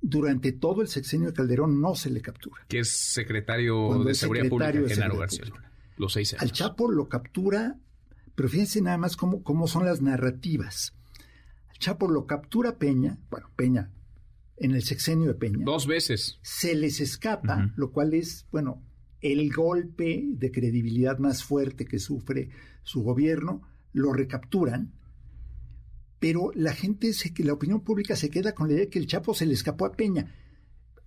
Durante 0.00 0.50
todo 0.50 0.82
el 0.82 0.88
sexenio 0.88 1.28
de 1.28 1.32
Calderón 1.32 1.80
no 1.80 1.94
se 1.94 2.10
le 2.10 2.20
captura. 2.20 2.62
Que 2.66 2.80
es 2.80 2.90
secretario 2.90 3.86
Cuando 3.86 4.04
de 4.06 4.14
Seguridad 4.16 4.46
secretario 4.46 4.80
Pública, 4.80 4.94
Genaro 4.96 5.18
García. 5.20 5.44
Luna. 5.44 5.70
Los 5.96 6.12
seis 6.14 6.32
años. 6.32 6.42
Al 6.42 6.50
Chapo 6.50 6.90
lo 6.90 7.08
captura, 7.08 7.78
pero 8.34 8.48
fíjense 8.48 8.82
nada 8.82 8.98
más 8.98 9.16
cómo, 9.16 9.44
cómo 9.44 9.68
son 9.68 9.86
las 9.86 10.02
narrativas. 10.02 10.94
Al 11.70 11.78
Chapo 11.78 12.08
lo 12.08 12.26
captura 12.26 12.76
Peña, 12.76 13.18
bueno, 13.30 13.50
Peña, 13.54 13.92
en 14.56 14.72
el 14.72 14.82
sexenio 14.82 15.28
de 15.28 15.34
Peña. 15.34 15.64
Dos 15.64 15.86
veces. 15.86 16.40
Se 16.42 16.74
les 16.74 16.98
escapa, 16.98 17.72
lo 17.76 17.92
cual 17.92 18.14
es, 18.14 18.48
bueno, 18.50 18.82
el 19.20 19.48
golpe 19.52 20.24
de 20.26 20.50
credibilidad 20.50 21.18
más 21.18 21.44
fuerte 21.44 21.84
que 21.84 22.00
sufre 22.00 22.50
su 22.82 23.04
gobierno, 23.04 23.62
lo 23.92 24.12
recapturan, 24.12 24.92
pero 26.26 26.50
la 26.54 26.72
gente, 26.72 27.12
se, 27.12 27.34
la 27.44 27.52
opinión 27.52 27.82
pública 27.82 28.16
se 28.16 28.30
queda 28.30 28.54
con 28.54 28.66
la 28.68 28.72
idea 28.72 28.84
de 28.86 28.90
que 28.90 28.98
el 28.98 29.06
Chapo 29.06 29.34
se 29.34 29.44
le 29.44 29.52
escapó 29.52 29.84
a 29.84 29.92
Peña. 29.92 30.34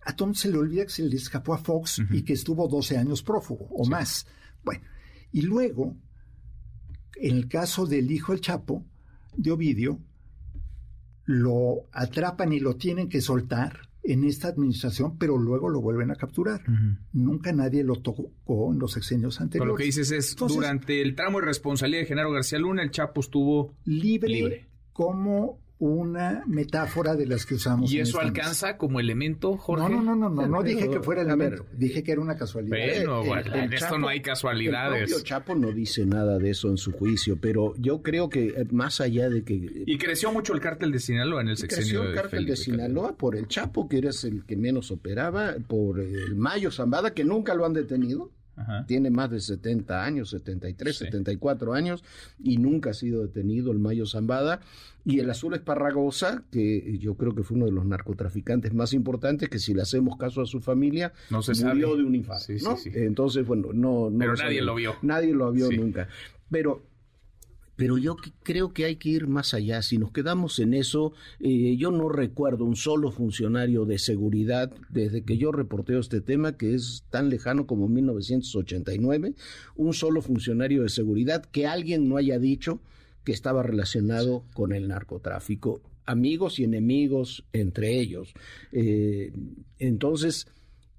A 0.05 0.15
Tom 0.15 0.35
se 0.35 0.51
le 0.51 0.59
olvida 0.59 0.83
que 0.83 0.91
se 0.91 1.01
le 1.03 1.15
escapó 1.15 1.55
a 1.55 1.57
Fox 1.57 2.03
y 2.11 2.21
que 2.21 2.33
estuvo 2.33 2.67
12 2.67 2.97
años 2.99 3.23
prófugo 3.23 3.67
o 3.71 3.83
Sí. 3.85 3.89
más. 3.89 4.27
Bueno, 4.63 4.83
y 5.31 5.41
luego, 5.41 5.97
en 7.15 7.35
el 7.35 7.47
caso 7.47 7.87
del 7.87 8.11
hijo 8.11 8.31
del 8.31 8.41
Chapo, 8.41 8.85
de 9.35 9.49
Ovidio, 9.49 9.99
lo 11.25 11.87
atrapan 11.91 12.53
y 12.53 12.59
lo 12.59 12.75
tienen 12.75 13.09
que 13.09 13.19
soltar 13.21 13.79
en 14.03 14.23
esta 14.23 14.47
administración, 14.49 15.17
pero 15.17 15.35
luego 15.37 15.67
lo 15.67 15.81
vuelven 15.81 16.11
a 16.11 16.15
capturar. 16.15 16.61
Nunca 17.11 17.51
nadie 17.51 17.83
lo 17.83 17.95
tocó 17.95 18.71
en 18.71 18.77
los 18.79 18.93
sexenios 18.93 19.35
Pero 19.37 19.43
anteriores. 19.45 19.71
lo 19.71 19.77
que 19.77 19.83
dices 19.83 20.11
es, 20.11 20.29
Entonces- 20.33 20.55
durante 20.57 21.01
el 21.01 21.15
tramo 21.15 21.39
de 21.39 21.45
responsabilidad 21.47 22.01
de 22.03 22.07
Genaro 22.07 22.31
García 22.31 22.59
Luna, 22.59 22.83
el 22.83 22.91
Chapo 22.91 23.19
estuvo... 23.21 23.73
libre, 23.83 24.29
Libre. 24.29 24.67
Como 24.97 25.59
una 25.79 26.43
metáfora 26.47 27.15
de 27.15 27.27
las 27.27 27.45
que 27.45 27.53
usamos. 27.53 27.91
¿Y 27.93 27.97
en 27.97 28.01
eso 28.01 28.17
esta 28.19 28.31
mesa. 28.31 28.41
alcanza 28.41 28.77
como 28.77 28.99
elemento, 28.99 29.55
Jorge? 29.57 29.87
No, 29.93 30.01
no, 30.01 30.15
no, 30.15 30.27
no, 30.27 30.47
no, 30.47 30.63
dije 30.63 30.89
que 30.89 30.99
fuera 31.01 31.21
elemento, 31.21 31.65
ver. 31.65 31.77
dije 31.77 32.01
que 32.01 32.13
era 32.13 32.21
una 32.21 32.35
casualidad. 32.35 32.75
Bueno, 32.75 33.21
El- 33.35 33.47
el 33.47 33.53
en 33.53 33.73
esto 33.73 33.85
Chapo- 33.85 33.99
no 33.99 34.07
hay 34.07 34.17
El 34.17 34.23
casualidades. 34.23 35.07
propio 35.11 35.23
Chapo 35.23 35.53
no 35.53 35.71
dice 35.71 36.03
nada 36.07 36.39
de 36.39 36.49
eso 36.49 36.69
en 36.71 36.77
su 36.77 36.93
juicio, 36.93 37.37
pero 37.39 37.75
yo 37.77 38.01
creo 38.01 38.27
que 38.27 38.47
eh, 38.47 38.65
más 38.71 39.01
allá 39.01 39.29
de 39.29 39.43
que 39.43 39.83
Y 39.85 39.97
creció 39.99 40.31
mucho 40.31 40.55
el 40.55 40.61
cártel 40.61 40.91
de 40.91 40.97
Sinaloa 40.97 41.41
en 41.41 41.49
el 41.49 41.57
creció 41.57 41.77
sexenio 41.77 42.01
el 42.01 42.07
de 42.09 42.13
cártel 42.15 42.31
Felipe 42.31 42.51
de 42.53 42.57
Sinaloa 42.57 43.15
por 43.15 43.35
el 43.35 43.47
Chapo, 43.47 43.87
que 43.87 43.99
era 43.99 44.09
el 44.23 44.45
que 44.47 44.57
menos 44.57 44.89
operaba, 44.89 45.57
por 45.67 45.99
el 45.99 46.35
Mayo 46.35 46.71
Zambada, 46.71 47.13
que 47.13 47.23
nunca 47.23 47.53
lo 47.53 47.67
han 47.67 47.73
detenido. 47.73 48.31
Ajá. 48.57 48.85
Tiene 48.87 49.09
más 49.11 49.29
de 49.31 49.39
70 49.39 50.03
años, 50.03 50.31
73, 50.31 50.97
Sí. 50.97 51.05
74 51.05 51.73
años, 51.73 52.03
y 52.43 52.57
nunca 52.57 52.89
ha 52.89 52.93
sido 52.93 53.21
detenido 53.21 53.71
el 53.71 53.79
Mayo 53.79 54.05
Zambada. 54.05 54.59
Y 55.05 55.19
el 55.19 55.29
Azul 55.29 55.53
Esparragosa, 55.53 56.43
que 56.51 56.97
yo 56.99 57.15
creo 57.15 57.33
que 57.33 57.43
fue 57.43 57.55
uno 57.55 57.65
de 57.67 57.71
los 57.71 57.85
narcotraficantes 57.85 58.73
más 58.73 58.91
importantes, 58.93 59.47
que 59.47 59.57
si 59.59 59.73
le 59.73 59.83
hacemos 59.83 60.17
caso 60.17 60.41
a 60.41 60.45
su 60.45 60.59
familia, 60.59 61.13
No 61.29 61.41
se 61.41 61.53
murió 61.63 61.87
sabe. 61.89 62.01
de 62.01 62.03
un 62.07 62.15
infarto. 62.15 62.43
Sí, 62.45 62.57
¿no? 62.61 62.75
sí. 62.75 62.91
Entonces, 62.93 63.47
bueno, 63.47 63.69
no... 63.73 64.09
no 64.09 64.17
Pero 64.19 64.33
lo 64.33 64.37
nadie 64.43 64.61
lo 64.61 64.75
vio. 64.75 64.95
Nadie 65.03 65.33
lo 65.33 65.51
vio 65.53 65.71
nunca. 65.71 66.09
Pero, 66.51 66.81
pero 67.77 67.97
yo 67.97 68.17
creo 68.43 68.73
que 68.73 68.85
hay 68.85 68.97
que 68.97 69.09
ir 69.09 69.27
más 69.27 69.53
allá. 69.53 69.81
Si 69.81 69.97
nos 69.97 70.11
quedamos 70.11 70.59
en 70.59 70.73
eso, 70.73 71.13
eh, 71.39 71.77
yo 71.77 71.91
no 71.91 72.09
recuerdo 72.09 72.65
un 72.65 72.75
solo 72.75 73.11
funcionario 73.11 73.85
de 73.85 73.99
seguridad 73.99 74.73
desde 74.89 75.23
que 75.23 75.37
yo 75.37 75.51
reporteo 75.51 75.99
este 75.99 76.19
tema, 76.19 76.57
que 76.57 76.73
es 76.73 77.03
tan 77.11 77.29
lejano 77.29 77.67
como 77.67 77.87
1989, 77.87 79.35
un 79.75 79.93
solo 79.93 80.21
funcionario 80.21 80.81
de 80.81 80.89
seguridad 80.89 81.45
que 81.45 81.67
alguien 81.67 82.09
no 82.09 82.17
haya 82.17 82.39
dicho 82.39 82.81
que 83.23 83.31
estaba 83.31 83.61
relacionado 83.61 84.43
con 84.53 84.73
el 84.73 84.87
narcotráfico. 84.87 85.81
Amigos 86.05 86.59
y 86.59 86.63
enemigos 86.63 87.45
entre 87.53 87.99
ellos. 87.99 88.33
Eh, 88.71 89.33
entonces, 89.77 90.47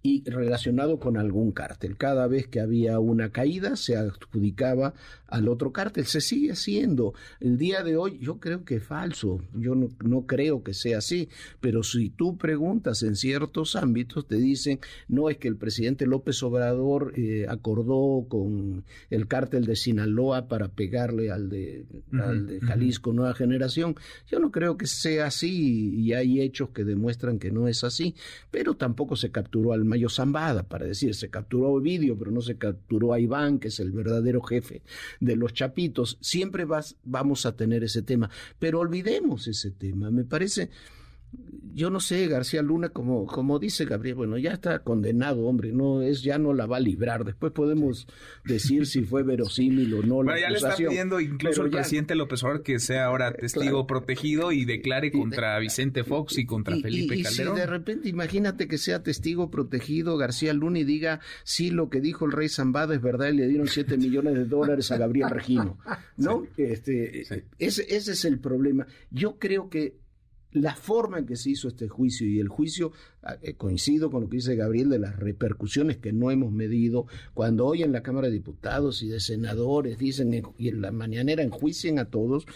y 0.02 0.28
relacionado 0.28 0.98
con 0.98 1.16
algún 1.16 1.52
cártel. 1.52 1.96
Cada 1.96 2.26
vez 2.26 2.46
que 2.46 2.60
había 2.60 2.98
una 2.98 3.30
caída 3.30 3.76
se 3.76 3.96
adjudicaba 3.96 4.94
al 5.26 5.48
otro 5.48 5.72
cártel. 5.72 6.06
Se 6.06 6.20
sigue 6.20 6.52
haciendo. 6.52 7.14
El 7.40 7.58
día 7.58 7.82
de 7.82 7.96
hoy 7.96 8.18
yo 8.20 8.38
creo 8.38 8.64
que 8.64 8.76
es 8.76 8.82
falso. 8.82 9.40
Yo 9.54 9.74
no, 9.74 9.88
no 10.04 10.26
creo 10.26 10.62
que 10.62 10.74
sea 10.74 10.98
así. 10.98 11.28
Pero 11.60 11.82
si 11.82 12.10
tú 12.10 12.36
preguntas 12.36 13.02
en 13.02 13.16
ciertos 13.16 13.76
ámbitos, 13.76 14.26
te 14.26 14.36
dicen, 14.36 14.80
no 15.08 15.30
es 15.30 15.38
que 15.38 15.48
el 15.48 15.56
presidente 15.56 16.06
López 16.06 16.42
Obrador 16.42 17.12
eh, 17.16 17.46
acordó 17.48 18.26
con 18.28 18.84
el 19.10 19.26
cártel 19.26 19.66
de 19.66 19.76
Sinaloa 19.76 20.48
para 20.48 20.68
pegarle 20.68 21.30
al 21.30 21.48
de, 21.48 21.84
al 22.12 22.46
de. 22.46 22.60
Jalisco 22.60 23.12
Nueva 23.12 23.34
Generación. 23.34 23.96
Yo 24.30 24.38
no 24.38 24.50
creo 24.50 24.76
que 24.76 24.86
sea 24.86 25.26
así 25.26 25.94
y 25.94 26.12
hay 26.12 26.40
hechos 26.40 26.70
que 26.70 26.84
demuestran 26.84 27.38
que 27.38 27.50
no 27.50 27.68
es 27.68 27.84
así. 27.84 28.14
Pero 28.50 28.74
tampoco 28.74 29.16
se 29.16 29.30
capturó 29.30 29.72
al 29.72 29.84
Mayo 29.88 30.08
Zambada, 30.08 30.62
para 30.62 30.86
decir, 30.86 31.14
se 31.14 31.30
capturó 31.30 31.66
a 31.66 31.70
Ovidio, 31.70 32.16
pero 32.16 32.30
no 32.30 32.40
se 32.40 32.56
capturó 32.56 33.12
a 33.12 33.20
Iván, 33.20 33.58
que 33.58 33.68
es 33.68 33.80
el 33.80 33.92
verdadero 33.92 34.42
jefe 34.42 34.82
de 35.20 35.36
los 35.36 35.52
chapitos. 35.52 36.18
Siempre 36.20 36.64
vas, 36.64 36.96
vamos 37.04 37.46
a 37.46 37.56
tener 37.56 37.82
ese 37.84 38.02
tema, 38.02 38.30
pero 38.58 38.80
olvidemos 38.80 39.48
ese 39.48 39.70
tema. 39.70 40.10
Me 40.10 40.24
parece, 40.24 40.70
yo 41.74 41.90
no 41.90 42.00
sé, 42.00 42.26
García 42.26 42.60
Luna, 42.60 42.88
como, 42.88 43.24
como 43.26 43.60
dice 43.60 43.84
Gabriel, 43.84 44.16
bueno, 44.16 44.36
ya 44.36 44.50
está 44.52 44.80
condenado, 44.80 45.42
hombre, 45.46 45.70
no 45.72 46.02
es, 46.02 46.22
ya 46.22 46.36
no 46.36 46.52
la 46.52 46.66
va 46.66 46.78
a 46.78 46.80
librar. 46.80 47.24
Después 47.24 47.52
podemos 47.52 48.08
decir 48.44 48.86
si 48.86 49.02
fue 49.02 49.22
verosímil 49.24 49.94
o 49.94 50.02
no 50.02 50.16
Bueno, 50.16 50.32
la 50.32 50.40
ya 50.40 50.50
le 50.50 50.56
está 50.56 50.74
pidiendo 50.74 51.20
incluso 51.20 51.64
el 51.64 51.70
ya- 51.70 51.78
presidente 51.78 52.16
López 52.16 52.42
Obrador 52.42 52.62
que 52.64 52.80
sea 52.80 53.04
ahora 53.04 53.32
testigo 53.32 53.70
Claro. 53.70 53.86
protegido 53.86 54.50
y 54.50 54.64
declare 54.64 55.12
contra 55.12 55.56
Vicente 55.60 56.02
Fox 56.02 56.38
y 56.38 56.46
contra 56.46 56.76
Y- 56.76 56.82
Felipe 56.82 57.16
y- 57.16 57.22
Calderón. 57.22 57.54
si 57.54 57.60
de 57.60 57.66
repente, 57.66 58.08
imagínate 58.08 58.66
que 58.66 58.78
sea 58.78 59.04
testigo 59.04 59.48
protegido 59.50 60.16
García 60.16 60.54
Luna 60.54 60.80
y 60.80 60.84
diga, 60.84 61.20
sí, 61.44 61.70
lo 61.70 61.90
que 61.90 62.00
dijo 62.00 62.24
el 62.24 62.32
rey 62.32 62.48
Zambada 62.48 62.94
es 62.96 63.02
verdad 63.02 63.28
y 63.28 63.34
le 63.36 63.46
dieron 63.46 63.68
7 63.68 63.96
millones 63.98 64.34
de 64.34 64.46
dólares 64.46 64.90
a 64.90 64.96
Gabriel 64.96 65.30
Regino. 65.30 65.78
¿No? 66.16 66.44
Este, 66.56 67.24
Sí. 67.24 67.34
ese, 67.60 67.86
ese 67.94 68.12
es 68.12 68.24
el 68.24 68.40
problema. 68.40 68.86
Yo 69.12 69.38
creo 69.38 69.68
que 69.70 69.96
la 70.52 70.74
forma 70.74 71.18
en 71.18 71.26
que 71.26 71.36
se 71.36 71.50
hizo 71.50 71.68
este 71.68 71.88
juicio 71.88 72.26
y 72.26 72.38
el 72.40 72.48
juicio, 72.48 72.92
ah, 73.22 73.36
eh, 73.42 73.54
coincido 73.54 74.10
con 74.10 74.22
lo 74.22 74.28
que 74.28 74.36
dice 74.36 74.56
Gabriel, 74.56 74.88
de 74.88 74.98
las 74.98 75.16
repercusiones 75.16 75.98
que 75.98 76.12
no 76.12 76.30
hemos 76.30 76.52
medido, 76.52 77.06
cuando 77.34 77.66
hoy 77.66 77.82
en 77.82 77.92
la 77.92 78.02
Cámara 78.02 78.28
de 78.28 78.34
Diputados 78.34 79.02
y 79.02 79.08
de 79.08 79.20
senadores 79.20 79.98
dicen 79.98 80.32
en- 80.34 80.46
y 80.56 80.68
en 80.68 80.80
la 80.80 80.90
mañanera 80.90 81.42
enjuicien 81.42 81.98
a 81.98 82.06
todos, 82.06 82.46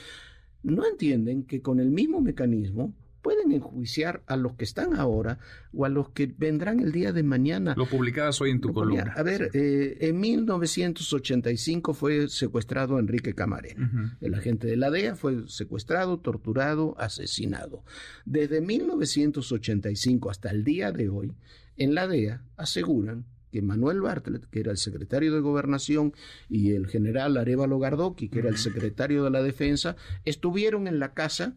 no 0.62 0.86
entienden 0.86 1.42
que 1.44 1.60
con 1.60 1.80
el 1.80 1.90
mismo 1.90 2.20
mecanismo 2.20 2.94
pueden 3.22 3.52
enjuiciar 3.52 4.22
a 4.26 4.36
los 4.36 4.54
que 4.54 4.64
están 4.64 4.94
ahora 4.94 5.38
o 5.72 5.84
a 5.84 5.88
los 5.88 6.10
que 6.10 6.32
vendrán 6.36 6.80
el 6.80 6.92
día 6.92 7.12
de 7.12 7.22
mañana. 7.22 7.74
Lo 7.76 7.86
publicabas 7.86 8.40
hoy 8.40 8.50
en 8.50 8.60
tu 8.60 8.72
columna. 8.72 9.14
A 9.16 9.22
ver, 9.22 9.50
eh, 9.54 9.98
en 10.00 10.20
1985 10.20 11.94
fue 11.94 12.28
secuestrado 12.28 12.98
Enrique 12.98 13.34
Camarena. 13.34 14.16
El 14.20 14.34
agente 14.34 14.66
de 14.66 14.76
la 14.76 14.90
DEA 14.90 15.14
fue 15.14 15.48
secuestrado, 15.48 16.18
torturado, 16.18 16.96
asesinado. 16.98 17.84
Desde 18.24 18.60
1985 18.60 20.30
hasta 20.30 20.50
el 20.50 20.64
día 20.64 20.92
de 20.92 21.08
hoy, 21.08 21.32
en 21.76 21.94
la 21.94 22.08
DEA 22.08 22.42
aseguran 22.56 23.24
que 23.52 23.62
Manuel 23.62 24.00
Bartlett, 24.00 24.46
que 24.46 24.60
era 24.60 24.72
el 24.72 24.78
secretario 24.78 25.32
de 25.34 25.40
Gobernación, 25.40 26.14
y 26.48 26.72
el 26.72 26.86
general 26.86 27.36
Arevalo 27.36 27.78
Gardoqui, 27.78 28.28
que 28.28 28.38
era 28.40 28.48
el 28.48 28.56
secretario 28.56 29.24
de 29.24 29.30
la 29.30 29.42
Defensa, 29.42 29.94
estuvieron 30.24 30.88
en 30.88 30.98
la 30.98 31.12
casa 31.12 31.54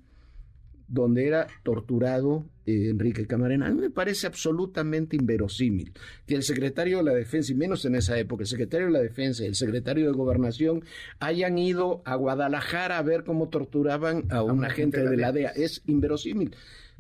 donde 0.88 1.28
era 1.28 1.48
torturado 1.64 2.46
eh, 2.66 2.90
Enrique 2.90 3.28
Camarena. 3.28 3.68
A 3.68 3.70
mí 3.70 3.82
me 3.82 3.90
parece 3.90 4.28
absolutamente 4.28 5.16
inverosímil 5.16 5.94
que 6.26 6.36
el 6.36 6.44
secretario 6.44 6.98
de 6.98 7.04
la 7.04 7.14
Defensa, 7.14 7.52
y 7.52 7.56
menos 7.56 7.86
en 7.86 7.96
esa 7.96 8.18
época, 8.18 8.44
el 8.44 8.48
secretario 8.48 8.88
de 8.88 8.94
la 8.94 9.02
Defensa 9.02 9.44
y 9.44 9.48
el 9.48 9.56
secretario 9.56 10.06
de 10.06 10.18
Gobernación 10.18 10.84
hayan 11.20 11.58
ido 11.58 12.02
a 12.06 12.16
Guadalajara 12.16 12.98
a 12.98 13.04
ver 13.04 13.24
cómo 13.24 13.50
torturaban 13.50 14.26
a 14.30 14.42
un 14.44 14.66
agente 14.66 15.04
de 15.04 15.18
la 15.18 15.32
DEA. 15.32 15.50
Es 15.50 15.84
inverosímil. 15.86 16.56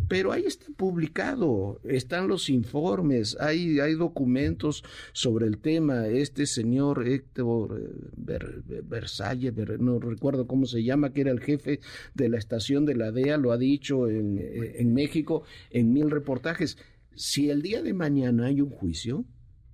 Pero 0.07 0.31
ahí 0.31 0.43
está 0.45 0.65
publicado, 0.75 1.79
están 1.83 2.27
los 2.27 2.49
informes, 2.49 3.37
hay, 3.39 3.79
hay 3.79 3.95
documentos 3.95 4.83
sobre 5.13 5.47
el 5.47 5.57
tema. 5.57 6.07
Este 6.07 6.45
señor 6.45 7.07
Héctor 7.07 7.81
eh, 7.81 8.81
Versalles, 8.83 9.53
no 9.79 9.99
recuerdo 9.99 10.47
cómo 10.47 10.65
se 10.65 10.83
llama, 10.83 11.11
que 11.11 11.21
era 11.21 11.31
el 11.31 11.39
jefe 11.39 11.79
de 12.13 12.29
la 12.29 12.37
estación 12.37 12.85
de 12.85 12.95
la 12.95 13.11
DEA, 13.11 13.37
lo 13.37 13.51
ha 13.51 13.57
dicho 13.57 14.09
en, 14.09 14.37
eh, 14.37 14.75
en 14.77 14.93
México 14.93 15.43
en 15.71 15.93
mil 15.93 16.11
reportajes. 16.11 16.77
Si 17.15 17.49
el 17.49 17.61
día 17.61 17.81
de 17.81 17.93
mañana 17.93 18.47
hay 18.47 18.61
un 18.61 18.69
juicio, 18.69 19.25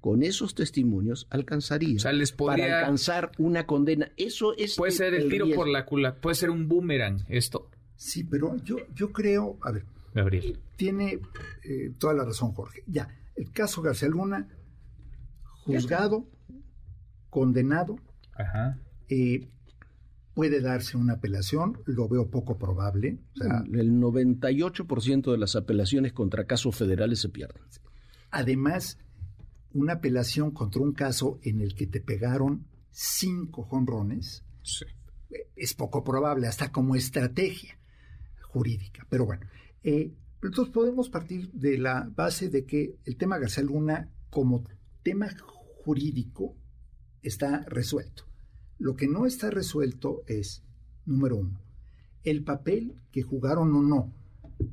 con 0.01 0.23
esos 0.23 0.55
testimonios 0.55 1.27
alcanzaría 1.29 1.99
para 2.35 2.79
alcanzar 2.79 3.31
una 3.37 3.65
condena. 3.67 4.11
Eso 4.17 4.57
es 4.57 4.75
puede 4.75 4.91
ser 4.91 5.13
el, 5.13 5.29
tiro 5.29 5.47
por 5.53 5.67
la 5.67 5.85
culata, 5.85 6.19
puede 6.19 6.35
ser 6.35 6.49
un 6.49 6.67
boomerang 6.67 7.23
esto. 7.29 7.69
Sí, 7.95 8.23
pero 8.23 8.57
yo 8.63 8.77
yo 8.95 9.11
creo, 9.11 9.57
a 9.61 9.71
ver, 9.71 9.85
Gabriel. 10.13 10.59
Tiene 10.75 11.19
eh, 11.63 11.93
toda 11.97 12.13
la 12.13 12.25
razón, 12.25 12.53
Jorge. 12.53 12.83
Ya, 12.87 13.07
el 13.35 13.51
caso 13.51 13.81
García 13.81 14.09
Luna, 14.09 14.47
juzgado, 15.63 16.27
condenado, 17.29 17.97
eh, 19.09 19.47
puede 20.33 20.61
darse 20.61 20.97
una 20.97 21.13
apelación, 21.13 21.81
lo 21.85 22.07
veo 22.07 22.29
poco 22.29 22.57
probable. 22.57 23.19
el 23.71 23.91
98% 23.93 25.31
de 25.31 25.37
las 25.37 25.55
apelaciones 25.55 26.13
contra 26.13 26.45
casos 26.45 26.75
federales 26.75 27.19
se 27.19 27.29
pierden. 27.29 27.61
Además, 28.31 28.97
una 29.73 29.93
apelación 29.93 30.51
contra 30.51 30.81
un 30.81 30.93
caso 30.93 31.39
en 31.43 31.61
el 31.61 31.75
que 31.75 31.87
te 31.87 32.01
pegaron 32.01 32.65
cinco 32.91 33.63
jonrones 33.63 34.43
eh, 35.29 35.47
es 35.55 35.73
poco 35.73 36.03
probable, 36.03 36.47
hasta 36.47 36.71
como 36.71 36.95
estrategia 36.95 37.77
jurídica. 38.41 39.05
Pero 39.09 39.25
bueno, 39.25 39.45
eh, 39.83 40.13
entonces 40.43 40.73
podemos 40.73 41.09
partir 41.09 41.51
de 41.51 41.77
la 41.77 42.09
base 42.15 42.49
de 42.49 42.65
que 42.65 42.97
el 43.05 43.15
tema 43.17 43.37
García 43.37 43.63
Luna 43.63 44.09
como 44.29 44.63
tema 45.03 45.29
jurídico 45.83 46.55
está 47.21 47.61
resuelto. 47.67 48.25
Lo 48.79 48.95
que 48.95 49.07
no 49.07 49.25
está 49.25 49.51
resuelto 49.51 50.23
es, 50.25 50.63
número 51.05 51.37
uno, 51.37 51.61
el 52.23 52.43
papel 52.43 52.95
que 53.11 53.21
jugaron 53.21 53.75
o 53.75 53.81
no 53.81 54.13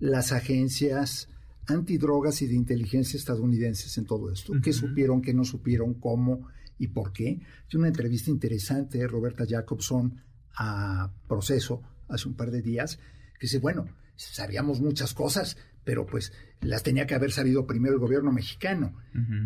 las 0.00 0.32
agencias 0.32 1.28
antidrogas 1.66 2.40
y 2.40 2.46
de 2.46 2.54
inteligencia 2.54 3.18
estadounidenses 3.18 3.98
en 3.98 4.06
todo 4.06 4.32
esto. 4.32 4.54
¿Qué 4.62 4.72
supieron, 4.72 5.20
qué 5.20 5.34
no 5.34 5.44
supieron, 5.44 5.94
cómo 5.94 6.48
y 6.78 6.88
por 6.88 7.12
qué? 7.12 7.28
Hay 7.70 7.76
una 7.76 7.88
entrevista 7.88 8.30
interesante 8.30 8.98
de 8.98 9.06
Roberta 9.06 9.44
Jacobson 9.46 10.22
a 10.54 11.12
Proceso 11.28 11.82
hace 12.08 12.28
un 12.28 12.34
par 12.34 12.50
de 12.50 12.62
días 12.62 12.98
que 13.38 13.46
dice, 13.46 13.58
bueno, 13.58 13.86
sabíamos 14.18 14.80
muchas 14.80 15.14
cosas, 15.14 15.56
pero 15.88 16.04
pues 16.04 16.34
las 16.60 16.82
tenía 16.82 17.06
que 17.06 17.14
haber 17.14 17.32
sabido 17.32 17.66
primero 17.66 17.94
el 17.94 17.98
gobierno 17.98 18.30
mexicano. 18.30 18.92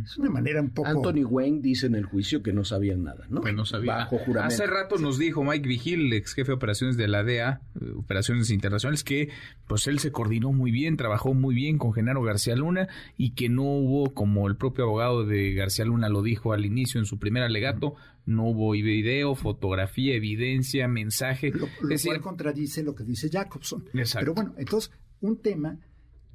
Es 0.03 0.19
una 0.19 0.29
manera 0.29 0.61
un 0.61 0.71
poco... 0.71 0.89
Anthony 0.89 1.25
Wayne 1.25 1.61
dice 1.63 1.87
en 1.87 1.95
el 1.95 2.05
juicio 2.05 2.43
que 2.43 2.53
no 2.53 2.65
sabían 2.65 3.05
nada, 3.05 3.27
¿no? 3.31 3.43
Pues 3.43 3.55
no 3.55 3.65
sabía. 3.65 3.95
Bajo 3.95 4.19
juramento. 4.19 4.53
Hace 4.53 4.67
rato 4.67 4.99
nos 4.99 5.21
dijo 5.21 5.45
Mike 5.45 5.69
Vigil, 5.69 6.13
ex 6.13 6.35
jefe 6.35 6.49
de 6.49 6.55
operaciones 6.55 6.97
de 6.97 7.07
la 7.07 7.23
DEA, 7.23 7.61
eh, 7.81 7.93
operaciones 7.97 8.51
internacionales, 8.51 9.05
que 9.05 9.29
pues 9.69 9.87
él 9.87 10.01
se 10.01 10.11
coordinó 10.11 10.51
muy 10.51 10.73
bien, 10.73 10.97
trabajó 10.97 11.33
muy 11.33 11.55
bien 11.55 11.79
con 11.79 11.93
Genaro 11.93 12.25
García 12.25 12.57
Luna 12.57 12.89
y 13.17 13.35
que 13.35 13.49
no 13.49 13.63
hubo, 13.63 14.13
como 14.13 14.49
el 14.49 14.57
propio 14.57 14.83
abogado 14.83 15.25
de 15.25 15.55
García 15.55 15.85
Luna 15.85 16.09
lo 16.09 16.23
dijo 16.23 16.53
al 16.53 16.65
inicio 16.65 16.99
en 16.99 17.07
su 17.07 17.21
primer 17.21 17.45
alegato, 17.45 17.95
no 18.27 18.49
hubo 18.49 18.73
video, 18.73 19.37
fotografía, 19.37 20.17
evidencia, 20.17 20.89
mensaje. 20.89 21.53
Lo, 21.53 21.69
cual 21.79 22.21
contradice 22.21 22.83
lo 22.83 22.97
que 22.97 23.05
dice 23.05 23.29
Jacobson. 23.31 23.85
Pero 23.93 24.35
bueno, 24.35 24.55
entonces, 24.59 24.91
un 25.21 25.41
tema 25.41 25.79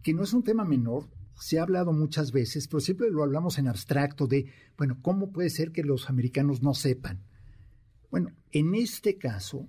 que 0.07 0.13
no 0.13 0.23
es 0.23 0.31
un 0.31 0.41
tema 0.41 0.63
menor, 0.63 1.09
se 1.37 1.59
ha 1.59 1.63
hablado 1.63 1.91
muchas 1.91 2.31
veces, 2.31 2.69
pero 2.69 2.79
siempre 2.79 3.11
lo 3.11 3.23
hablamos 3.23 3.57
en 3.57 3.67
abstracto 3.67 4.25
de, 4.25 4.49
bueno, 4.77 4.99
¿cómo 5.01 5.33
puede 5.33 5.49
ser 5.49 5.73
que 5.73 5.83
los 5.83 6.09
americanos 6.09 6.63
no 6.63 6.73
sepan? 6.73 7.25
Bueno, 8.09 8.31
en 8.53 8.73
este 8.73 9.17
caso 9.17 9.67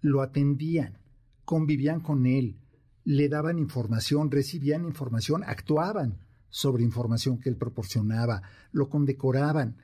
lo 0.00 0.22
atendían, 0.22 0.96
convivían 1.44 2.00
con 2.00 2.24
él, 2.24 2.56
le 3.04 3.28
daban 3.28 3.58
información, 3.58 4.30
recibían 4.30 4.86
información, 4.86 5.44
actuaban 5.44 6.16
sobre 6.48 6.82
información 6.82 7.38
que 7.38 7.50
él 7.50 7.56
proporcionaba, 7.56 8.40
lo 8.72 8.88
condecoraban. 8.88 9.76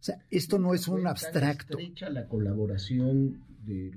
O 0.00 0.02
sea, 0.02 0.22
esto 0.28 0.58
no 0.58 0.74
es 0.74 0.86
un 0.86 1.06
abstracto. 1.06 1.78
la 2.10 2.28
colaboración 2.28 3.42
de, 3.64 3.92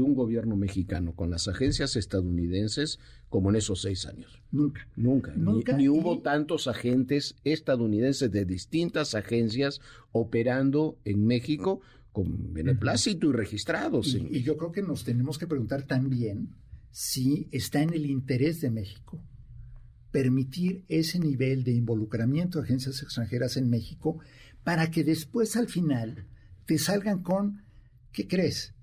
un 0.00 0.14
gobierno 0.14 0.56
mexicano 0.56 1.14
con 1.14 1.30
las 1.30 1.48
agencias 1.48 1.96
estadounidenses 1.96 2.98
como 3.28 3.50
en 3.50 3.56
esos 3.56 3.82
seis 3.82 4.06
años. 4.06 4.40
Nunca. 4.50 4.86
Nunca. 4.96 5.32
Ni, 5.76 5.88
hubo 5.88 6.20
tantos 6.20 6.68
agentes 6.68 7.36
estadounidenses 7.44 8.30
de 8.30 8.44
distintas 8.44 9.14
agencias 9.14 9.80
operando 10.12 10.98
en 11.04 11.26
México 11.26 11.80
con 12.12 12.52
beneplácito 12.52 13.30
y 13.30 13.32
registrados. 13.32 14.14
Y, 14.14 14.26
y 14.30 14.42
yo 14.42 14.56
creo 14.56 14.72
que 14.72 14.82
nos 14.82 15.04
tenemos 15.04 15.38
que 15.38 15.46
preguntar 15.46 15.82
también 15.86 16.54
si 16.90 17.48
está 17.52 17.82
en 17.82 17.94
el 17.94 18.06
interés 18.06 18.60
de 18.60 18.70
México 18.70 19.22
permitir 20.10 20.84
ese 20.88 21.18
nivel 21.18 21.62
de 21.64 21.72
involucramiento 21.72 22.58
de 22.58 22.64
agencias 22.64 23.02
extranjeras 23.02 23.56
en 23.56 23.70
México 23.70 24.18
para 24.64 24.90
que 24.90 25.04
después 25.04 25.56
al 25.56 25.68
final 25.68 26.26
te 26.66 26.78
salgan 26.78 27.22
con, 27.22 27.62
¿qué 28.12 28.26
crees? 28.26 28.74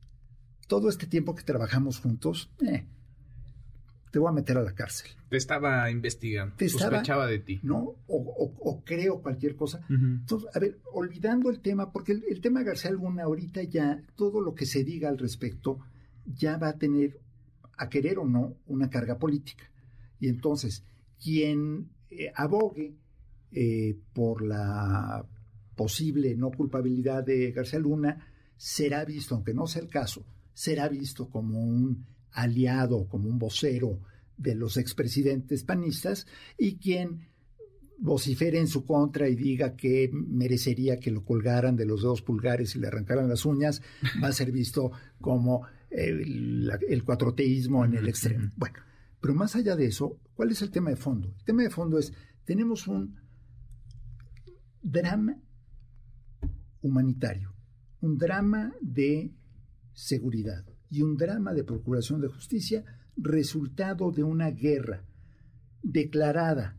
Todo 0.68 0.90
este 0.90 1.08
tiempo 1.08 1.34
que 1.34 1.44
trabajamos 1.44 2.00
juntos, 2.00 2.52
eh, 2.66 2.86
te 4.12 4.20
voy 4.20 4.30
a 4.30 4.34
meter 4.34 4.58
a 4.58 4.62
la 4.62 4.74
cárcel. 4.74 5.10
Te 5.30 5.38
estaba 5.38 5.90
investigando, 5.92 6.56
te 6.56 6.70
sospechaba 6.70 7.28
de 7.28 7.40
ti. 7.40 7.60
¿No? 7.64 7.96
O, 8.08 8.84
creo 8.86 9.22
cualquier 9.22 9.56
cosa. 9.56 9.82
Entonces, 9.90 10.50
a 10.54 10.60
ver, 10.60 10.80
olvidando 10.94 11.50
el 11.50 11.60
tema, 11.60 11.92
porque 11.92 12.14
el, 12.14 12.42
tema 12.42 12.64
García 12.64 12.92
Luna 12.92 13.24
ahorita 13.24 13.64
ya, 13.64 14.02
todo 14.16 14.42
lo 14.42 14.54
que 14.54 14.66
se 14.66 14.84
diga 14.84 15.10
al 15.10 15.18
respecto, 15.18 15.80
ya 16.26 16.58
va 16.58 16.70
a 16.70 16.78
tener, 16.78 17.20
a 17.78 17.90
querer 17.90 18.20
o 18.20 18.26
no, 18.26 18.56
una 18.68 18.90
carga 18.90 19.18
política. 19.18 19.70
Y 20.20 20.30
entonces, 20.30 20.84
quien 21.22 21.90
eh, 22.10 22.32
abogue 22.36 22.96
eh, 23.52 23.98
por 24.14 24.42
la 24.42 25.26
posible 25.76 26.36
no 26.36 26.52
culpabilidad 26.52 27.24
de 27.24 27.52
García 27.52 27.80
Luna 27.80 28.28
será 28.58 29.06
visto, 29.06 29.36
aunque 29.36 29.54
no 29.54 29.68
sea 29.68 29.84
el 29.84 29.90
caso, 29.90 30.26
será 30.58 30.90
visto 30.90 31.30
como 31.30 31.64
un 31.64 32.08
aliado, 32.32 33.08
como 33.08 33.30
un 33.30 33.38
vocero 33.38 34.02
de 34.38 34.56
los 34.56 34.78
expresidentes 34.78 35.64
panistas 35.64 36.26
y 36.58 36.78
quien 36.78 37.28
vocifere 38.00 38.58
en 38.58 38.68
su 38.68 38.84
contra 38.84 39.30
y 39.30 39.36
diga 39.36 39.76
que 39.76 40.10
merecería 40.12 41.00
que 41.00 41.12
lo 41.12 41.24
colgaran 41.24 41.76
de 41.76 41.86
los 41.86 42.02
dos 42.02 42.24
pulgares 42.24 42.76
y 42.76 42.80
le 42.80 42.88
arrancaran 42.88 43.30
las 43.30 43.46
uñas, 43.46 43.84
va 44.24 44.30
a 44.30 44.34
ser 44.34 44.52
visto 44.52 44.92
como 45.22 45.68
el, 45.92 46.72
el 46.90 47.04
cuatroteísmo 47.04 47.86
en 47.86 47.94
el 47.94 48.08
extremo. 48.10 48.50
Bueno, 48.56 48.80
pero 49.22 49.36
más 49.36 49.56
allá 49.56 49.76
de 49.76 49.86
eso, 49.86 50.20
¿cuál 50.34 50.50
es 50.50 50.64
el 50.64 50.72
tema 50.72 50.90
de 50.90 50.96
fondo? 50.96 51.36
El 51.38 51.46
tema 51.46 51.62
de 51.62 51.70
fondo 51.70 52.00
es, 52.00 52.12
tenemos 52.46 52.88
un 52.88 53.16
drama 54.82 55.38
humanitario, 56.82 57.54
un 58.02 58.18
drama 58.18 58.74
de 58.82 59.37
seguridad 59.98 60.64
y 60.92 61.02
un 61.02 61.18
drama 61.18 61.54
de 61.56 61.64
procuración 61.64 62.22
de 62.22 62.28
justicia 62.28 62.86
resultado 63.18 64.12
de 64.12 64.24
una 64.24 64.52
guerra 64.52 65.04
declarada 65.82 66.78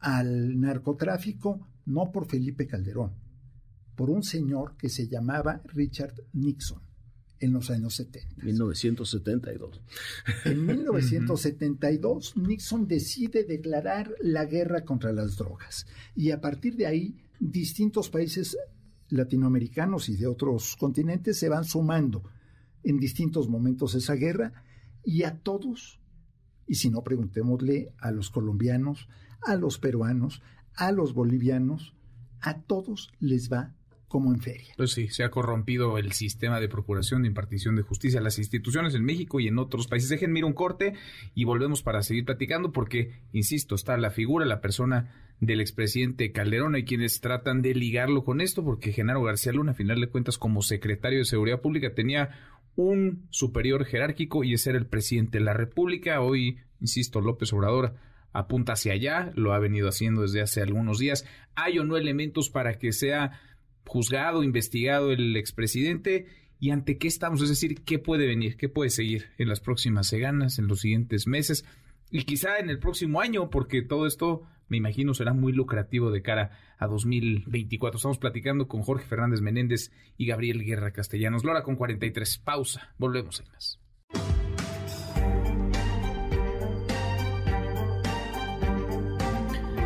al 0.00 0.58
narcotráfico 0.60 1.68
no 1.86 2.10
por 2.10 2.26
Felipe 2.26 2.66
Calderón, 2.66 3.12
por 3.94 4.10
un 4.10 4.24
señor 4.24 4.76
que 4.76 4.88
se 4.88 5.06
llamaba 5.06 5.62
Richard 5.66 6.14
Nixon. 6.32 6.82
en 7.38 7.52
los 7.52 7.70
años 7.70 7.94
70. 7.94 8.42
1972. 8.44 9.80
En 10.44 10.66
1972, 10.66 12.36
Nixon 12.36 12.86
decide 12.88 13.44
declarar 13.44 14.12
la 14.20 14.44
guerra 14.44 14.84
contra 14.84 15.12
las 15.12 15.36
drogas. 15.36 15.86
Y 16.14 16.32
a 16.32 16.40
partir 16.40 16.76
de 16.76 16.86
ahí, 16.86 17.16
distintos 17.38 18.10
países 18.10 18.58
latinoamericanos 19.08 20.08
y 20.08 20.16
de 20.16 20.26
otros 20.26 20.76
continentes 20.76 21.38
se 21.38 21.48
van 21.48 21.64
sumando 21.64 22.24
en 22.84 22.98
distintos 22.98 23.48
momentos 23.48 23.94
esa 23.94 24.14
guerra 24.14 24.64
y 25.04 25.24
a 25.24 25.38
todos, 25.38 26.00
y 26.66 26.76
si 26.76 26.90
no 26.90 27.02
preguntémosle 27.02 27.92
a 27.98 28.10
los 28.10 28.30
colombianos, 28.30 29.08
a 29.42 29.56
los 29.56 29.78
peruanos, 29.78 30.42
a 30.74 30.92
los 30.92 31.14
bolivianos, 31.14 31.94
a 32.40 32.62
todos 32.62 33.10
les 33.18 33.50
va 33.50 33.74
como 34.10 34.34
en 34.34 34.40
feria. 34.40 34.74
Pues 34.76 34.90
sí, 34.90 35.06
se 35.06 35.22
ha 35.22 35.30
corrompido 35.30 35.96
el 35.96 36.10
sistema 36.10 36.58
de 36.58 36.68
procuración 36.68 37.22
de 37.22 37.28
impartición 37.28 37.76
de 37.76 37.82
justicia, 37.82 38.20
las 38.20 38.38
instituciones 38.38 38.96
en 38.96 39.04
México 39.04 39.38
y 39.38 39.46
en 39.46 39.56
otros 39.56 39.86
países. 39.86 40.10
Dejen, 40.10 40.42
un 40.42 40.52
corte 40.52 40.94
y 41.36 41.44
volvemos 41.44 41.84
para 41.84 42.02
seguir 42.02 42.24
platicando 42.24 42.72
porque, 42.72 43.12
insisto, 43.32 43.76
está 43.76 43.96
la 43.98 44.10
figura, 44.10 44.44
la 44.46 44.60
persona 44.60 45.30
del 45.38 45.60
expresidente 45.60 46.32
Calderón. 46.32 46.74
Hay 46.74 46.84
quienes 46.84 47.20
tratan 47.20 47.62
de 47.62 47.72
ligarlo 47.72 48.24
con 48.24 48.40
esto 48.40 48.64
porque 48.64 48.90
Genaro 48.90 49.22
García 49.22 49.52
Luna, 49.52 49.72
a 49.72 49.74
final 49.74 50.00
de 50.00 50.08
cuentas, 50.08 50.38
como 50.38 50.60
secretario 50.62 51.20
de 51.20 51.24
Seguridad 51.24 51.60
Pública, 51.60 51.94
tenía 51.94 52.30
un 52.76 53.26
superior 53.30 53.84
jerárquico 53.84 54.44
y 54.44 54.54
es 54.54 54.62
ser 54.62 54.76
el 54.76 54.86
presidente 54.86 55.38
de 55.38 55.44
la 55.44 55.52
República. 55.52 56.20
Hoy, 56.20 56.58
insisto, 56.80 57.20
López 57.20 57.52
Obrador 57.52 57.94
apunta 58.32 58.74
hacia 58.74 58.92
allá, 58.92 59.32
lo 59.34 59.52
ha 59.52 59.58
venido 59.58 59.88
haciendo 59.88 60.22
desde 60.22 60.40
hace 60.40 60.62
algunos 60.62 60.98
días. 60.98 61.26
Hay 61.54 61.78
o 61.78 61.84
no 61.84 61.96
elementos 61.96 62.48
para 62.48 62.78
que 62.78 62.92
sea 62.92 63.40
juzgado, 63.86 64.42
investigado 64.42 65.10
el 65.10 65.36
expresidente 65.36 66.26
y 66.60 66.70
ante 66.70 66.98
qué 66.98 67.08
estamos, 67.08 67.42
es 67.42 67.48
decir, 67.48 67.82
qué 67.82 67.98
puede 67.98 68.26
venir, 68.26 68.56
qué 68.56 68.68
puede 68.68 68.90
seguir 68.90 69.30
en 69.38 69.48
las 69.48 69.60
próximas 69.60 70.06
semanas, 70.06 70.58
en 70.58 70.68
los 70.68 70.80
siguientes 70.80 71.26
meses 71.26 71.64
y 72.10 72.24
quizá 72.24 72.58
en 72.58 72.70
el 72.70 72.78
próximo 72.78 73.20
año, 73.20 73.50
porque 73.50 73.82
todo 73.82 74.06
esto 74.06 74.42
me 74.70 74.76
imagino 74.78 75.12
será 75.12 75.34
muy 75.34 75.52
lucrativo 75.52 76.10
de 76.10 76.22
cara 76.22 76.52
a 76.78 76.86
2024. 76.86 77.98
Estamos 77.98 78.18
platicando 78.18 78.68
con 78.68 78.82
Jorge 78.82 79.04
Fernández 79.04 79.40
Menéndez 79.40 79.92
y 80.16 80.26
Gabriel 80.26 80.64
Guerra 80.64 80.92
Castellanos. 80.92 81.44
Lora 81.44 81.62
con 81.62 81.76
43. 81.76 82.38
Pausa. 82.38 82.94
Volvemos 82.96 83.40
en 83.40 83.48
más. 83.52 83.78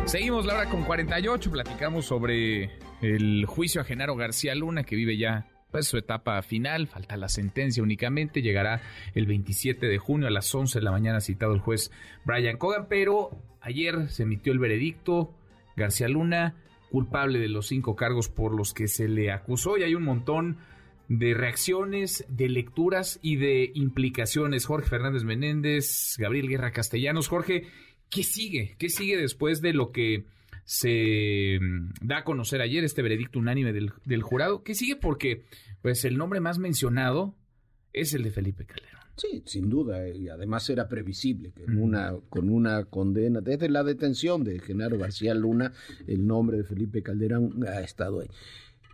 Seguimos 0.05 0.45
la 0.45 0.53
hora 0.53 0.69
con 0.69 0.83
48, 0.83 1.51
platicamos 1.51 2.05
sobre 2.05 2.69
el 3.01 3.45
juicio 3.47 3.81
a 3.81 3.83
Genaro 3.83 4.15
García 4.15 4.53
Luna 4.53 4.83
que 4.83 4.95
vive 4.95 5.17
ya 5.17 5.47
pues, 5.79 5.87
su 5.87 5.97
etapa 5.97 6.41
final, 6.41 6.87
falta 6.87 7.17
la 7.17 7.29
sentencia 7.29 7.83
únicamente, 7.83 8.41
llegará 8.41 8.81
el 9.13 9.25
27 9.25 9.87
de 9.87 9.97
junio 9.97 10.27
a 10.27 10.31
las 10.31 10.53
11 10.53 10.79
de 10.79 10.85
la 10.85 10.91
mañana 10.91 11.21
citado 11.21 11.53
el 11.53 11.59
juez 11.59 11.91
Brian 12.23 12.57
Cogan, 12.57 12.87
pero 12.87 13.31
ayer 13.61 14.09
se 14.09 14.23
emitió 14.23 14.53
el 14.53 14.59
veredicto, 14.59 15.33
García 15.75 16.07
Luna 16.07 16.55
culpable 16.89 17.39
de 17.39 17.49
los 17.49 17.67
cinco 17.67 17.95
cargos 17.95 18.29
por 18.29 18.55
los 18.55 18.73
que 18.73 18.87
se 18.87 19.09
le 19.09 19.31
acusó 19.31 19.77
y 19.77 19.83
hay 19.83 19.95
un 19.95 20.03
montón 20.03 20.57
de 21.09 21.33
reacciones, 21.33 22.25
de 22.29 22.47
lecturas 22.47 23.19
y 23.21 23.35
de 23.35 23.71
implicaciones. 23.73 24.65
Jorge 24.65 24.89
Fernández 24.89 25.23
Menéndez, 25.23 26.15
Gabriel 26.17 26.47
Guerra 26.47 26.71
Castellanos. 26.71 27.27
Jorge, 27.27 27.67
¿Qué 28.09 28.23
sigue? 28.23 28.75
¿Qué 28.77 28.89
sigue 28.89 29.17
después 29.17 29.61
de 29.61 29.73
lo 29.73 29.91
que 29.91 30.25
se 30.65 31.59
mm, 31.61 31.89
da 32.01 32.17
a 32.17 32.23
conocer 32.23 32.59
ayer, 32.61 32.83
este 32.83 33.01
veredicto 33.01 33.39
unánime 33.39 33.71
del, 33.71 34.21
jurado? 34.21 34.63
¿Qué 34.63 34.75
sigue? 34.75 34.95
Porque 34.95 35.45
pues 35.81 36.03
el 36.03 36.17
nombre 36.17 36.39
más 36.39 36.57
mencionado 36.57 37.35
es 37.93 38.13
el 38.13 38.23
de 38.23 38.31
Felipe 38.31 38.65
Calderón. 38.65 38.95
Sí, 39.15 39.43
sin 39.45 39.69
duda, 39.69 40.09
y 40.09 40.27
además 40.27 40.69
era 40.69 40.89
previsible 40.89 41.53
que 41.53 41.63
una, 41.63 42.15
con 42.27 42.49
una 42.49 42.83
condena, 42.83 43.39
desde 43.39 43.69
la 43.69 43.85
detención 43.85 44.43
de 44.43 44.59
Genaro 44.59 44.97
García 44.97 45.33
Luna, 45.33 45.71
el 46.05 46.27
nombre 46.27 46.57
de 46.57 46.65
Felipe 46.65 47.01
Calderón 47.01 47.65
ha 47.65 47.79
estado 47.79 48.19
ahí. 48.19 48.27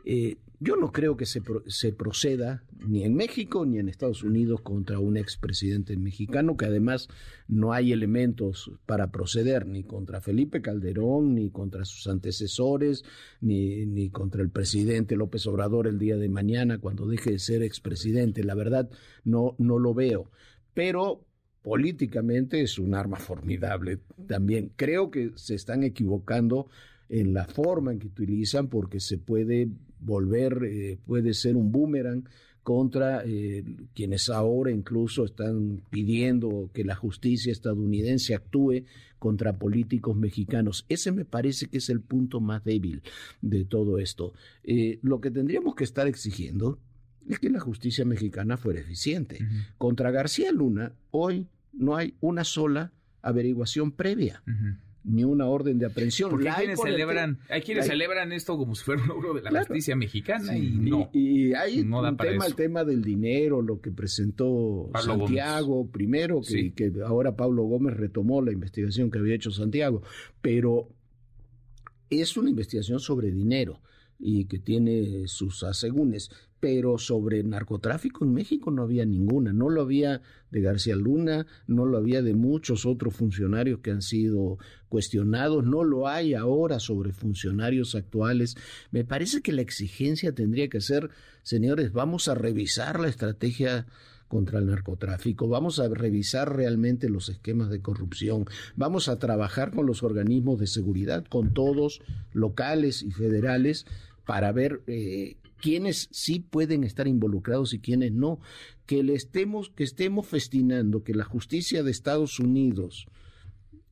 Eh, 0.06 0.38
yo 0.64 0.76
no 0.76 0.92
creo 0.92 1.18
que 1.18 1.26
se, 1.26 1.42
se, 1.66 1.92
proceda 1.92 2.64
ni 2.88 3.04
en 3.04 3.16
México 3.16 3.66
ni 3.66 3.80
en 3.80 3.90
Estados 3.90 4.22
Unidos 4.22 4.62
contra 4.62 5.00
un 5.00 5.18
expresidente 5.18 5.98
mexicano, 5.98 6.56
que 6.56 6.66
además 6.66 7.08
no 7.48 7.74
hay 7.74 7.92
elementos 7.92 8.72
para 8.86 9.12
proceder 9.12 9.66
ni 9.66 9.84
contra 9.84 10.22
Felipe 10.22 10.62
Calderón, 10.62 11.34
ni 11.34 11.50
contra 11.50 11.84
sus 11.84 12.06
antecesores, 12.06 13.04
ni, 13.40 13.88
ni 13.88 14.12
contra 14.12 14.44
el 14.44 14.52
presidente 14.52 15.16
López 15.16 15.48
Obrador 15.48 15.88
el 15.88 15.98
día 15.98 16.18
de 16.18 16.30
mañana 16.30 16.78
cuando 16.78 17.08
deje 17.08 17.32
de 17.32 17.40
ser 17.40 17.64
expresidente. 17.64 18.44
La 18.44 18.54
verdad, 18.54 18.88
no, 19.24 19.56
no 19.58 19.80
lo 19.80 19.96
veo. 19.96 20.30
Pero 20.76 21.26
políticamente 21.64 22.62
es 22.62 22.78
un 22.78 22.94
arma 22.94 23.18
formidable 23.18 24.00
también. 24.28 24.74
Creo 24.76 25.10
que 25.10 25.32
se 25.36 25.56
están 25.56 25.84
equivocando 25.84 26.68
en 27.10 27.34
la 27.34 27.46
forma 27.46 27.92
en 27.92 28.00
que 28.00 28.08
utilizan 28.08 28.68
porque 28.68 29.00
se 29.00 29.18
puede 29.18 29.70
volver, 30.02 30.64
eh, 30.64 30.98
puede 31.06 31.34
ser 31.34 31.56
un 31.56 31.72
boomerang 31.72 32.24
contra 32.64 33.24
eh, 33.26 33.64
quienes 33.96 34.30
ahora 34.30 34.72
incluso 34.72 35.26
están 35.26 35.82
pidiendo 35.90 36.70
que 36.74 36.84
la 36.84 36.96
justicia 36.96 37.52
estadounidense 37.52 38.36
actúe 38.36 38.86
contra 39.18 39.58
políticos 39.58 40.16
mexicanos. 40.16 40.86
Ese 40.90 41.12
me 41.12 41.26
parece 41.26 41.68
que 41.68 41.78
es 41.78 41.90
el 41.90 42.02
punto 42.02 42.40
más 42.40 42.64
débil 42.64 43.02
de 43.42 43.66
todo 43.66 43.98
esto. 43.98 44.34
Eh, 44.64 45.00
lo 45.02 45.22
que 45.22 45.32
tendríamos 45.32 45.76
que 45.76 45.84
estar 45.84 46.08
exigiendo 46.08 46.80
es 47.28 47.40
que 47.40 47.50
la 47.50 47.60
justicia 47.60 48.06
mexicana 48.06 48.58
fuera 48.58 48.80
eficiente. 48.80 49.40
Contra 49.78 50.12
García 50.12 50.52
Luna, 50.52 50.94
hoy 51.12 51.48
no 51.74 51.96
hay 51.96 52.16
una 52.20 52.44
sola 52.44 52.92
averiguación 53.22 53.92
previa 53.92 54.42
ni 55.04 55.24
una 55.24 55.48
orden 55.48 55.80
de 55.80 55.88
aprehensión. 55.88 56.30
Porque 56.30 56.50
hay 56.50 56.66
quienes, 56.66 56.80
celebran, 56.80 57.40
hay 57.50 57.62
quienes 57.62 57.88
celebran 57.88 58.32
esto 58.32 58.58
como 58.58 58.76
si 58.76 58.84
fuera 58.84 59.02
un 59.02 59.08
logro 59.08 59.34
de 59.34 59.42
la 59.42 59.60
justicia 59.60 59.96
mexicana 59.96 60.56
y 60.58 60.72
no. 60.72 61.10
Y, 61.14 61.54
hay 61.54 61.82
un 61.82 62.18
tema, 62.18 62.46
el 62.46 62.56
tema 62.56 62.84
del 62.84 63.04
dinero, 63.04 63.62
lo 63.62 63.82
que 63.82 63.92
presentó 63.92 64.90
Santiago 65.00 65.88
primero, 65.90 66.42
que, 66.42 66.74
que 66.74 66.92
ahora 67.06 67.36
Pablo 67.36 67.64
Gómez 67.64 67.98
retomó 67.98 68.42
la 68.42 68.52
investigación 68.52 69.10
que 69.10 69.20
había 69.20 69.36
hecho 69.36 69.52
Santiago, 69.52 70.04
pero 70.42 70.90
es 72.10 72.38
una 72.38 72.50
investigación 72.50 73.00
sobre 73.00 73.32
dinero 73.32 73.82
y 74.20 74.46
que 74.46 74.60
tiene 74.60 75.28
sus 75.28 75.64
asegúnes, 75.64 76.30
pero 76.62 77.00
sobre 77.00 77.44
narcotráfico 77.44 78.24
en 78.24 78.34
México 78.34 78.70
no 78.70 78.84
había 78.84 79.04
ninguna, 79.04 79.52
no 79.52 79.68
lo 79.68 79.82
había 79.82 80.22
de 80.52 80.62
García 80.62 80.96
Luna, 80.96 81.48
no 81.66 81.86
lo 81.88 81.98
había 81.98 82.22
de 82.22 82.36
muchos 82.36 82.86
otros 82.86 83.16
funcionarios 83.16 83.80
que 83.80 83.90
han 83.90 84.04
sido 84.04 84.60
cuestionados, 84.88 85.66
no 85.66 85.84
lo 85.84 86.08
hay 86.08 86.36
ahora 86.36 86.80
sobre 86.80 87.14
funcionarios 87.14 87.96
actuales. 87.96 88.56
Me 88.92 89.04
parece 89.04 89.42
que 89.42 89.54
la 89.54 89.64
exigencia 89.64 90.36
tendría 90.36 90.70
que 90.70 90.82
ser, 90.82 91.10
señores, 91.42 91.94
vamos 91.94 92.28
a 92.28 92.36
revisar 92.36 93.00
la 93.00 93.08
estrategia 93.08 93.88
contra 94.28 94.60
el 94.60 94.68
narcotráfico, 94.68 95.48
vamos 95.48 95.80
a 95.80 95.90
revisar 95.90 96.56
realmente 96.56 97.10
los 97.10 97.28
esquemas 97.28 97.72
de 97.72 97.82
corrupción, 97.82 98.46
vamos 98.76 99.10
a 99.10 99.18
trabajar 99.18 99.72
con 99.72 99.88
los 99.88 100.04
organismos 100.04 100.60
de 100.60 100.68
seguridad, 100.68 101.26
con 101.26 101.54
todos, 101.56 102.02
locales 102.34 103.02
y 103.02 103.12
federales, 103.12 103.88
para 104.26 104.52
ver 104.52 104.82
eh, 104.88 105.36
quiénes 105.62 106.10
sí 106.12 106.40
pueden 106.40 106.84
estar 106.84 107.08
involucrados 107.08 107.74
y 107.74 107.80
quiénes 107.80 108.12
no. 108.12 108.40
Que 108.86 109.04
le 109.04 109.14
estemos, 109.14 109.70
que 109.70 109.84
estemos 109.84 110.28
festinando 110.28 111.04
que 111.04 111.14
la 111.14 111.24
justicia 111.24 111.84
de 111.84 111.92
Estados 111.92 112.40
Unidos 112.40 113.08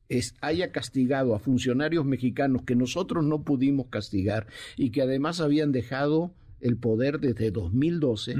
es, 0.08 0.34
haya 0.40 0.72
castigado 0.72 1.34
a 1.34 1.38
funcionarios 1.38 2.04
mexicanos 2.04 2.62
que 2.62 2.74
nosotros 2.74 3.24
no 3.24 3.42
pudimos 3.42 3.86
castigar 3.86 4.46
y 4.76 4.90
que 4.90 5.02
además 5.02 5.40
habían 5.40 5.72
dejado 5.72 6.34
el 6.60 6.76
poder 6.76 7.20
desde 7.20 7.50
2012, 7.50 8.36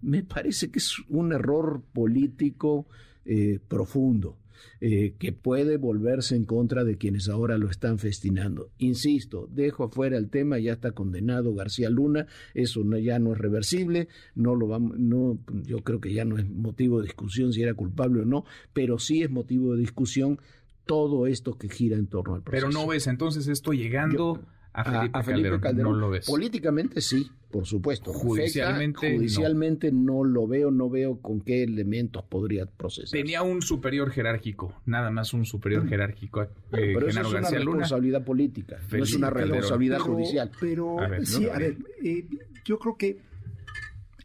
me 0.00 0.22
parece 0.22 0.70
que 0.70 0.78
es 0.78 0.94
un 1.08 1.32
error 1.32 1.82
político 1.92 2.86
eh, 3.26 3.58
profundo. 3.68 4.39
Eh, 4.80 5.14
que 5.18 5.32
puede 5.32 5.76
volverse 5.76 6.34
en 6.36 6.44
contra 6.44 6.84
de 6.84 6.96
quienes 6.96 7.28
ahora 7.28 7.58
lo 7.58 7.68
están 7.68 7.98
festinando. 7.98 8.70
Insisto, 8.78 9.48
dejo 9.50 9.84
afuera 9.84 10.16
el 10.16 10.30
tema, 10.30 10.58
ya 10.58 10.72
está 10.72 10.92
condenado 10.92 11.54
García 11.54 11.90
Luna, 11.90 12.26
eso 12.54 12.82
ya 12.96 13.18
no 13.18 13.32
es 13.32 13.38
reversible, 13.38 14.08
no 14.34 14.54
lo 14.54 14.68
vamos, 14.68 14.98
no, 14.98 15.38
yo 15.64 15.82
creo 15.82 16.00
que 16.00 16.12
ya 16.12 16.24
no 16.24 16.38
es 16.38 16.48
motivo 16.48 17.00
de 17.00 17.06
discusión 17.06 17.52
si 17.52 17.62
era 17.62 17.74
culpable 17.74 18.22
o 18.22 18.24
no, 18.24 18.44
pero 18.72 18.98
sí 18.98 19.22
es 19.22 19.30
motivo 19.30 19.74
de 19.74 19.80
discusión 19.80 20.40
todo 20.86 21.26
esto 21.26 21.56
que 21.56 21.68
gira 21.68 21.96
en 21.96 22.06
torno 22.06 22.34
al 22.34 22.42
proceso. 22.42 22.66
Pero 22.66 22.80
no 22.80 22.88
ves 22.88 23.06
entonces 23.06 23.46
esto 23.48 23.72
llegando 23.72 24.40
a 24.72 25.22
Felipe, 25.22 25.60
Calderón, 25.60 25.92
No 25.92 25.98
lo 25.98 26.10
ves. 26.10 26.26
Políticamente 26.26 27.00
sí, 27.00 27.30
por 27.50 27.66
supuesto. 27.66 28.12
Judicialmente, 28.12 29.16
judicialmente 29.16 29.90
no. 29.90 30.22
lo 30.24 30.46
veo, 30.46 30.70
no 30.70 30.88
veo 30.88 31.20
con 31.20 31.40
qué 31.40 31.64
elementos 31.64 32.24
podría 32.24 32.66
procesar. 32.66 33.10
Tenía 33.10 33.42
un 33.42 33.62
superior 33.62 34.10
jerárquico, 34.10 34.74
nada 34.86 35.10
más 35.10 35.34
un 35.34 35.44
superior 35.44 35.88
jerárquico. 35.88 36.42
Eh, 36.42 36.48
pero 36.70 37.08
eso 37.08 37.20
es 37.20 37.26
una 37.26 37.50
responsabilidad 37.50 38.24
política, 38.24 38.78
no 38.90 39.02
es 39.02 39.14
una 39.14 39.30
responsabilidad 39.30 39.98
judicial. 39.98 40.50
Pero 40.60 40.96
sí, 41.24 41.48
a 41.48 41.58
ver, 41.58 41.76
eh, 42.02 42.26
yo 42.64 42.78
creo 42.78 42.96
que 42.96 43.18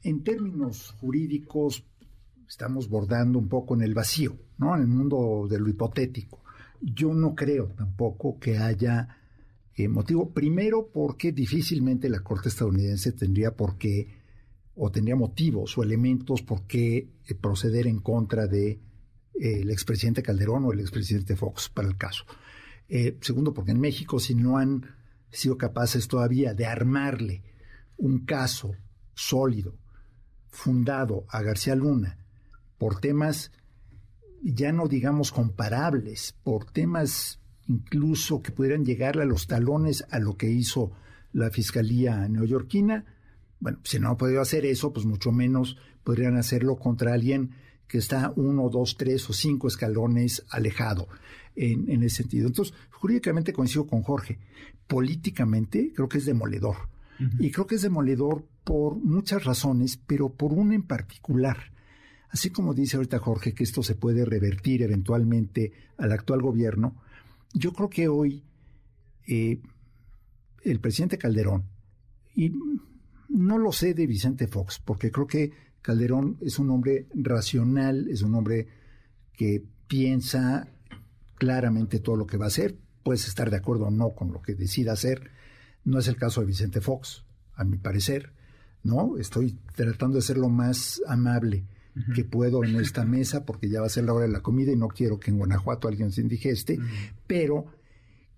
en 0.03 0.23
términos 0.23 0.95
jurídicos 0.99 1.83
estamos 2.47 2.87
bordando 2.87 3.39
un 3.39 3.49
poco 3.49 3.73
en 3.73 3.81
el 3.81 3.95
vacío, 3.95 4.37
¿no? 4.59 4.75
En 4.75 4.81
el 4.81 4.87
mundo 4.87 5.47
de 5.49 5.59
lo 5.59 5.67
hipotético. 5.67 6.43
Yo 6.79 7.13
no 7.13 7.33
creo 7.33 7.69
tampoco 7.75 8.39
que 8.39 8.57
haya 8.57 9.07
eh, 9.77 9.89
motivo, 9.89 10.33
primero 10.33 10.89
porque 10.93 11.33
difícilmente 11.33 12.07
la 12.07 12.21
Corte 12.21 12.47
estadounidense 12.47 13.11
tendría 13.11 13.55
por 13.55 13.77
qué, 13.77 14.07
o 14.73 14.89
tendría 14.89 15.17
motivos 15.17 15.77
o 15.77 15.83
elementos 15.83 16.41
por 16.41 16.65
qué 16.65 17.09
eh, 17.27 17.35
proceder 17.35 17.85
en 17.87 17.99
contra 17.99 18.47
de 18.47 18.69
eh, 18.69 18.79
el 19.33 19.69
expresidente 19.69 20.23
Calderón 20.23 20.63
o 20.63 20.71
el 20.71 20.79
expresidente 20.79 21.35
Fox 21.35 21.69
para 21.69 21.89
el 21.89 21.97
caso. 21.97 22.23
segundo, 23.19 23.53
porque 23.53 23.71
en 23.71 23.81
México 23.81 24.19
si 24.19 24.33
no 24.33 24.57
han 24.57 24.95
sido 25.29 25.57
capaces 25.57 26.07
todavía 26.07 26.53
de 26.53 26.65
armarle 26.65 27.43
un 27.97 28.25
caso 28.25 28.75
sólido, 29.13 29.77
fundado 30.47 31.25
a 31.27 31.41
García 31.41 31.75
Luna, 31.75 32.17
por 32.77 33.01
temas 33.01 33.51
ya 34.41 34.71
no 34.71 34.87
digamos 34.87 35.31
comparables, 35.31 36.33
por 36.43 36.71
temas 36.71 37.41
incluso 37.67 38.41
que 38.41 38.51
pudieran 38.51 38.85
llegarle 38.85 39.23
a 39.23 39.27
los 39.27 39.47
talones 39.47 40.05
a 40.11 40.19
lo 40.19 40.37
que 40.37 40.49
hizo 40.49 40.91
la 41.33 41.49
Fiscalía 41.49 42.27
neoyorquina. 42.27 43.05
Bueno, 43.59 43.79
si 43.83 43.99
no 43.99 44.09
han 44.09 44.17
podido 44.17 44.41
hacer 44.41 44.65
eso, 44.65 44.93
pues 44.93 45.05
mucho 45.05 45.31
menos 45.31 45.77
podrían 46.03 46.37
hacerlo 46.37 46.77
contra 46.77 47.13
alguien 47.13 47.51
que 47.87 47.97
está 47.97 48.33
uno, 48.35 48.69
dos, 48.69 48.97
tres 48.97 49.29
o 49.29 49.33
cinco 49.33 49.67
escalones 49.67 50.43
alejado 50.49 51.07
en, 51.55 51.89
en 51.89 52.03
ese 52.03 52.17
sentido. 52.17 52.47
Entonces, 52.47 52.73
jurídicamente 52.91 53.53
coincido 53.53 53.85
con 53.85 54.01
Jorge. 54.01 54.39
Políticamente 54.87 55.91
creo 55.93 56.09
que 56.09 56.17
es 56.17 56.25
demoledor. 56.25 56.75
Y 57.39 57.49
creo 57.51 57.65
que 57.65 57.75
es 57.75 57.81
demoledor 57.81 58.45
por 58.65 58.97
muchas 58.97 59.45
razones, 59.45 59.97
pero 60.05 60.33
por 60.33 60.51
una 60.51 60.75
en 60.75 60.83
particular. 60.83 61.71
Así 62.29 62.49
como 62.49 62.73
dice 62.73 62.97
ahorita 62.97 63.19
Jorge 63.19 63.53
que 63.53 63.63
esto 63.63 63.83
se 63.83 63.95
puede 63.95 64.25
revertir 64.25 64.81
eventualmente 64.81 65.71
al 65.97 66.11
actual 66.11 66.41
gobierno, 66.41 67.01
yo 67.55 67.73
creo 67.73 67.89
que 67.89 68.07
hoy 68.07 68.43
eh, 69.27 69.59
el 70.63 70.79
presidente 70.79 71.17
Calderón, 71.17 71.63
y 72.35 72.51
no 73.29 73.57
lo 73.57 73.71
sé 73.71 73.93
de 73.93 74.05
Vicente 74.05 74.47
Fox, 74.47 74.79
porque 74.83 75.11
creo 75.11 75.25
que 75.25 75.51
Calderón 75.81 76.37
es 76.41 76.59
un 76.59 76.69
hombre 76.69 77.07
racional, 77.13 78.07
es 78.09 78.21
un 78.21 78.35
hombre 78.35 78.67
que 79.33 79.63
piensa 79.87 80.67
claramente 81.35 81.99
todo 81.99 82.15
lo 82.15 82.27
que 82.27 82.37
va 82.37 82.45
a 82.45 82.47
hacer, 82.47 82.77
puedes 83.03 83.27
estar 83.27 83.49
de 83.49 83.57
acuerdo 83.57 83.85
o 83.85 83.91
no 83.91 84.15
con 84.15 84.31
lo 84.31 84.41
que 84.41 84.55
decida 84.55 84.93
hacer, 84.93 85.31
no 85.83 85.99
es 85.99 86.07
el 86.07 86.17
caso 86.17 86.41
de 86.41 86.47
Vicente 86.47 86.81
Fox, 86.81 87.23
a 87.53 87.63
mi 87.63 87.77
parecer, 87.77 88.33
¿no? 88.83 89.17
Estoy 89.17 89.57
tratando 89.75 90.17
de 90.17 90.23
ser 90.23 90.37
lo 90.37 90.49
más 90.49 91.01
amable 91.07 91.65
que 92.13 92.25
puedo 92.25 92.63
en 92.63 92.75
esta 92.75 93.05
mesa 93.05 93.45
porque 93.45 93.69
ya 93.69 93.79
va 93.79 93.87
a 93.87 93.89
ser 93.89 94.03
la 94.03 94.13
hora 94.13 94.25
de 94.25 94.31
la 94.31 94.41
comida 94.41 94.71
y 94.71 94.75
no 94.75 94.87
quiero 94.89 95.19
que 95.19 95.31
en 95.31 95.37
Guanajuato 95.37 95.87
alguien 95.87 96.11
se 96.11 96.21
indigeste, 96.21 96.79
pero 97.25 97.65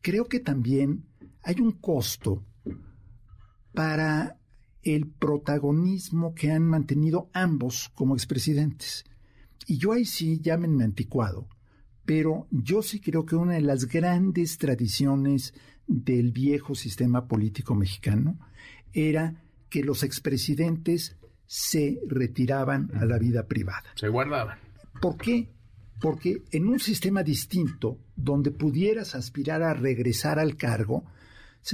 creo 0.02 0.26
que 0.26 0.40
también 0.40 1.06
hay 1.44 1.60
un 1.60 1.72
costo 1.72 2.44
para 3.74 4.38
el 4.84 5.08
protagonismo 5.08 6.34
que 6.34 6.52
han 6.52 6.64
mantenido 6.64 7.30
ambos 7.34 7.92
como 7.96 8.16
expresidentes. 8.16 9.06
Y 9.66 9.78
yo 9.78 9.92
ahí 9.92 10.06
sí, 10.06 10.40
llámenme 10.40 10.84
anticuado, 10.84 11.48
pero 12.06 12.48
yo 12.52 12.82
sí 12.82 13.00
creo 13.00 13.26
que 13.26 13.36
una 13.36 13.54
de 13.54 13.62
las 13.62 13.86
grandes 13.86 14.58
tradiciones 14.58 15.54
del 15.88 16.32
viejo 16.32 16.76
sistema 16.76 17.28
político 17.28 17.76
mexicano 17.76 18.40
era 18.94 19.44
que 19.70 19.84
los 19.84 20.04
expresidentes 20.04 21.18
se 21.48 22.00
retiraban 22.08 22.92
a 22.94 23.06
la 23.06 23.18
vida 23.18 23.48
privada. 23.48 23.84
Se 23.96 24.10
guardaban. 24.10 24.60
¿Por 25.02 25.18
qué? 25.18 25.50
Porque 26.00 26.44
en 26.52 26.68
un 26.68 26.80
sistema 26.80 27.24
distinto, 27.24 27.98
donde 28.16 28.52
pudieras 28.52 29.16
aspirar 29.16 29.64
a 29.64 29.74
regresar 29.74 30.38
al 30.38 30.56
cargo, 30.58 31.06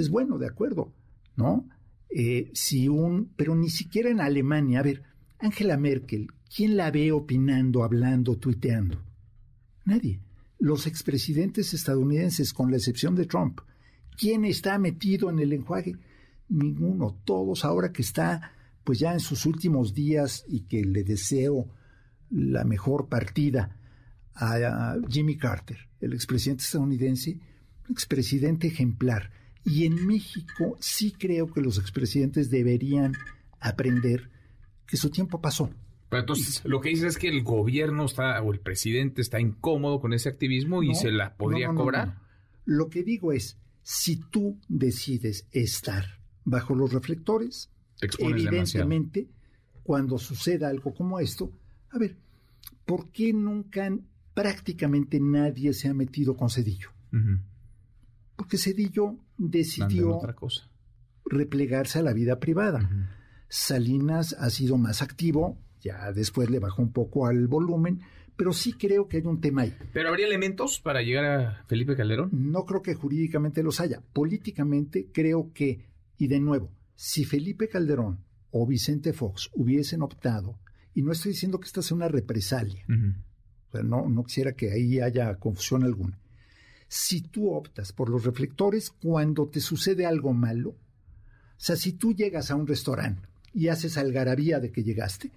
es 0.01 0.09
bueno, 0.09 0.37
de 0.37 0.47
acuerdo, 0.47 0.93
¿no? 1.35 1.67
Eh, 2.09 2.51
si 2.53 2.87
un, 2.87 3.31
pero 3.35 3.55
ni 3.55 3.69
siquiera 3.69 4.09
en 4.09 4.21
Alemania, 4.21 4.79
a 4.79 4.83
ver, 4.83 5.03
Angela 5.39 5.77
Merkel, 5.77 6.27
¿quién 6.55 6.77
la 6.77 6.91
ve 6.91 7.11
opinando, 7.11 7.83
hablando, 7.83 8.37
tuiteando? 8.37 9.03
Nadie. 9.85 10.19
Los 10.59 10.87
expresidentes 10.87 11.73
estadounidenses, 11.73 12.53
con 12.53 12.71
la 12.71 12.77
excepción 12.77 13.15
de 13.15 13.25
Trump, 13.25 13.59
¿quién 14.17 14.45
está 14.45 14.77
metido 14.77 15.29
en 15.29 15.39
el 15.39 15.51
enjuague? 15.53 15.97
Ninguno. 16.47 17.19
Todos 17.25 17.65
ahora 17.65 17.91
que 17.91 18.03
está 18.03 18.53
pues 18.83 18.99
ya 18.99 19.13
en 19.13 19.19
sus 19.19 19.45
últimos 19.45 19.93
días 19.93 20.45
y 20.47 20.61
que 20.61 20.83
le 20.83 21.03
deseo 21.03 21.67
la 22.29 22.63
mejor 22.63 23.07
partida 23.09 23.77
a 24.35 24.95
Jimmy 25.07 25.37
Carter, 25.37 25.77
el 26.01 26.13
expresidente 26.13 26.63
estadounidense, 26.63 27.39
un 27.87 27.91
expresidente 27.91 28.67
ejemplar. 28.67 29.31
Y 29.63 29.85
en 29.85 30.05
México 30.05 30.77
sí 30.79 31.11
creo 31.11 31.51
que 31.51 31.61
los 31.61 31.77
expresidentes 31.77 32.49
deberían 32.49 33.13
aprender 33.59 34.29
que 34.85 34.97
su 34.97 35.09
tiempo 35.09 35.39
pasó. 35.39 35.69
Pero 36.09 36.21
entonces 36.21 36.61
lo 36.65 36.81
que 36.81 36.89
dice 36.89 37.07
es 37.07 37.17
que 37.17 37.29
el 37.29 37.43
gobierno 37.43 38.05
está 38.05 38.41
o 38.41 38.51
el 38.51 38.59
presidente 38.59 39.21
está 39.21 39.39
incómodo 39.39 39.99
con 39.99 40.13
ese 40.13 40.29
activismo 40.29 40.83
y 40.83 40.93
se 40.95 41.11
la 41.11 41.35
podría 41.35 41.73
cobrar. 41.73 42.19
Lo 42.65 42.89
que 42.89 43.03
digo 43.03 43.31
es, 43.31 43.57
si 43.81 44.17
tú 44.17 44.59
decides 44.67 45.47
estar 45.51 46.19
bajo 46.43 46.75
los 46.75 46.93
reflectores, 46.93 47.72
Evidentemente, 48.19 49.27
cuando 49.83 50.17
suceda 50.17 50.69
algo 50.69 50.93
como 50.93 51.19
esto, 51.19 51.51
a 51.91 51.97
ver, 51.97 52.17
¿por 52.85 53.09
qué 53.11 53.33
nunca 53.33 53.91
prácticamente 54.33 55.19
nadie 55.19 55.73
se 55.73 55.89
ha 55.89 55.93
metido 55.93 56.35
con 56.35 56.49
Cedillo? 56.49 56.89
Porque 58.35 58.57
Cedillo 58.57 59.17
decidió 59.37 60.19
replegarse 61.25 61.99
a 61.99 62.01
la 62.01 62.13
vida 62.13 62.39
privada. 62.39 62.89
Salinas 63.47 64.35
ha 64.39 64.49
sido 64.49 64.77
más 64.77 65.01
activo, 65.01 65.57
ya 65.79 66.11
después 66.11 66.49
le 66.49 66.59
bajó 66.59 66.81
un 66.81 66.91
poco 66.91 67.27
al 67.27 67.47
volumen, 67.47 68.01
pero 68.35 68.51
sí 68.51 68.73
creo 68.73 69.07
que 69.07 69.17
hay 69.17 69.23
un 69.25 69.39
tema 69.41 69.61
ahí. 69.61 69.75
¿Pero 69.93 70.09
habría 70.09 70.25
elementos 70.25 70.79
para 70.79 71.01
llegar 71.03 71.25
a 71.25 71.63
Felipe 71.67 71.95
Calderón? 71.95 72.29
No 72.31 72.65
creo 72.65 72.81
que 72.81 72.95
jurídicamente 72.95 73.61
los 73.61 73.79
haya. 73.79 74.01
Políticamente 74.13 75.09
creo 75.11 75.51
que, 75.53 75.85
y 76.17 76.27
de 76.27 76.39
nuevo, 76.39 76.71
si 76.95 77.25
Felipe 77.25 77.67
Calderón 77.67 78.23
o 78.51 78.67
Vicente 78.67 79.13
Fox 79.13 79.49
hubiesen 79.53 80.01
optado, 80.01 80.59
y 80.93 81.01
no 81.01 81.11
estoy 81.11 81.31
diciendo 81.31 81.59
que 81.59 81.65
esta 81.65 81.81
sea 81.81 81.95
una 81.95 82.07
represalia, 82.07 82.85
no, 82.87 84.07
no 84.07 84.23
quisiera 84.23 84.53
que 84.53 84.71
ahí 84.71 84.99
haya 84.99 85.35
confusión 85.35 85.83
alguna. 85.83 86.19
Si 86.87 87.21
tú 87.21 87.51
optas 87.51 87.91
por 87.91 88.09
los 88.09 88.23
reflectores 88.23 88.91
cuando 88.91 89.47
te 89.49 89.59
sucede 89.59 90.05
algo 90.05 90.33
malo, 90.33 90.69
o 90.69 90.77
sea, 91.57 91.75
si 91.75 91.93
tú 91.93 92.13
llegas 92.13 92.51
a 92.51 92.55
un 92.55 92.67
restaurante 92.67 93.27
y 93.53 93.69
haces 93.69 93.97
algarabía 93.97 94.59
de 94.59 94.71
que 94.71 94.83
llegaste, 94.83 95.31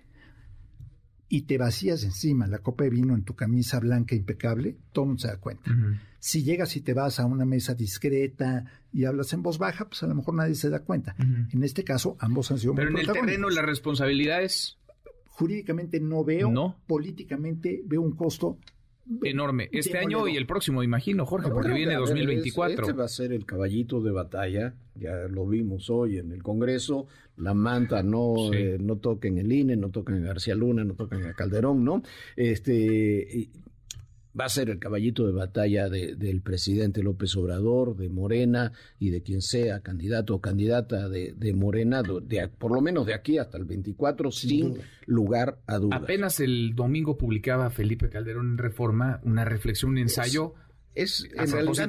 y 1.29 1.43
te 1.43 1.59
vacías 1.59 2.05
encima 2.05 2.47
la 2.47 2.59
copa 2.59 2.85
de 2.85 2.91
vino 2.91 3.15
en 3.15 3.25
tu 3.25 3.35
camisa 3.35 3.81
blanca 3.81 4.15
impecable, 4.15 4.77
todo 4.93 5.07
mundo 5.07 5.21
se 5.21 5.29
da 5.29 5.39
cuenta. 5.39 5.71
Si 6.19 6.43
llegas 6.43 6.77
y 6.77 6.81
te 6.81 6.95
vas 6.95 7.21
a 7.21 7.27
una 7.27 7.45
mesa 7.45 7.75
discreta 7.75 8.65
y 8.93 9.05
hablas 9.05 9.33
en 9.33 9.43
voz 9.43 9.59
baja, 9.59 9.89
pues 9.89 10.03
a 10.03 10.07
lo 10.07 10.15
mejor 10.15 10.35
nadie 10.35 10.55
se 10.55 10.71
da 10.71 10.81
cuenta. 10.81 11.15
En 11.19 11.63
este 11.63 11.85
caso, 11.85 12.17
ambos 12.21 12.51
han 12.51 12.59
sido 12.59 12.75
Pero 12.75 12.91
en 12.91 12.99
el 12.99 13.07
terreno, 13.07 13.49
las 13.51 13.65
responsabilidades. 13.65 14.79
Jurídicamente 15.27 16.01
no 16.01 16.25
veo, 16.25 16.51
no. 16.51 16.81
políticamente 16.87 17.83
veo 17.85 18.01
un 18.01 18.13
costo 18.13 18.59
enorme. 19.23 19.69
Este 19.73 19.99
año 19.99 20.29
y 20.29 20.37
el 20.37 20.47
próximo, 20.47 20.83
imagino, 20.83 21.27
Jorge, 21.27 21.51
porque 21.51 21.73
viene 21.73 21.95
2024. 21.95 22.83
Este 22.83 22.93
va 22.93 23.05
a 23.05 23.09
ser 23.09 23.33
el 23.33 23.45
caballito 23.45 24.01
de 24.01 24.11
batalla, 24.11 24.75
ya 24.95 25.29
lo 25.29 25.47
vimos 25.47 25.91
hoy 25.91 26.19
en 26.19 26.33
el 26.33 26.43
Congreso, 26.43 27.07
la 27.37 27.55
manta 27.55 28.03
no, 28.03 28.53
eh, 28.53 28.79
no 28.81 28.97
toquen 28.97 29.39
el 29.39 29.53
INE, 29.53 29.77
no 29.77 29.91
toquen 29.91 30.17
a 30.17 30.27
García 30.27 30.55
Luna, 30.55 30.85
no 30.85 30.95
toquen 30.95 31.25
a 31.25 31.35
Calderón, 31.35 31.85
¿no? 31.85 32.03
Este, 32.35 33.49
va 34.39 34.45
a 34.45 34.49
ser 34.49 34.71
el 34.71 34.79
caballito 34.79 35.27
de 35.27 35.33
batalla 35.33 35.89
del 35.89 36.41
presidente 36.43 37.03
López 37.03 37.37
Obrador, 37.37 37.97
de 37.97 38.09
Morena 38.09 38.73
y 38.99 39.11
de 39.11 39.23
quien 39.23 39.41
sea 39.41 39.81
candidato 39.81 40.35
o 40.35 40.41
candidata 40.41 41.09
de, 41.09 41.55
Morena, 41.55 42.03
de, 42.03 42.49
por 42.49 42.73
lo 42.73 42.81
menos 42.81 43.07
de 43.07 43.15
aquí 43.15 43.39
hasta 43.39 43.57
el 43.57 43.65
24, 43.65 44.31
sin, 44.31 44.79
lugar 45.07 45.59
a 45.67 45.79
dudas. 45.79 46.03
Apenas 46.03 46.41
el 46.41 46.75
domingo 46.75 47.17
publicaba 47.17 47.71
Felipe 47.71 48.09
Calderón 48.09 48.53
en 48.53 48.59
Reforma 48.59 49.21
una 49.25 49.45
reflexión, 49.45 49.93
un 49.93 49.99
ensayo 49.99 50.55
es 50.57 50.66
en 50.97 51.51
realidad, 51.53 51.87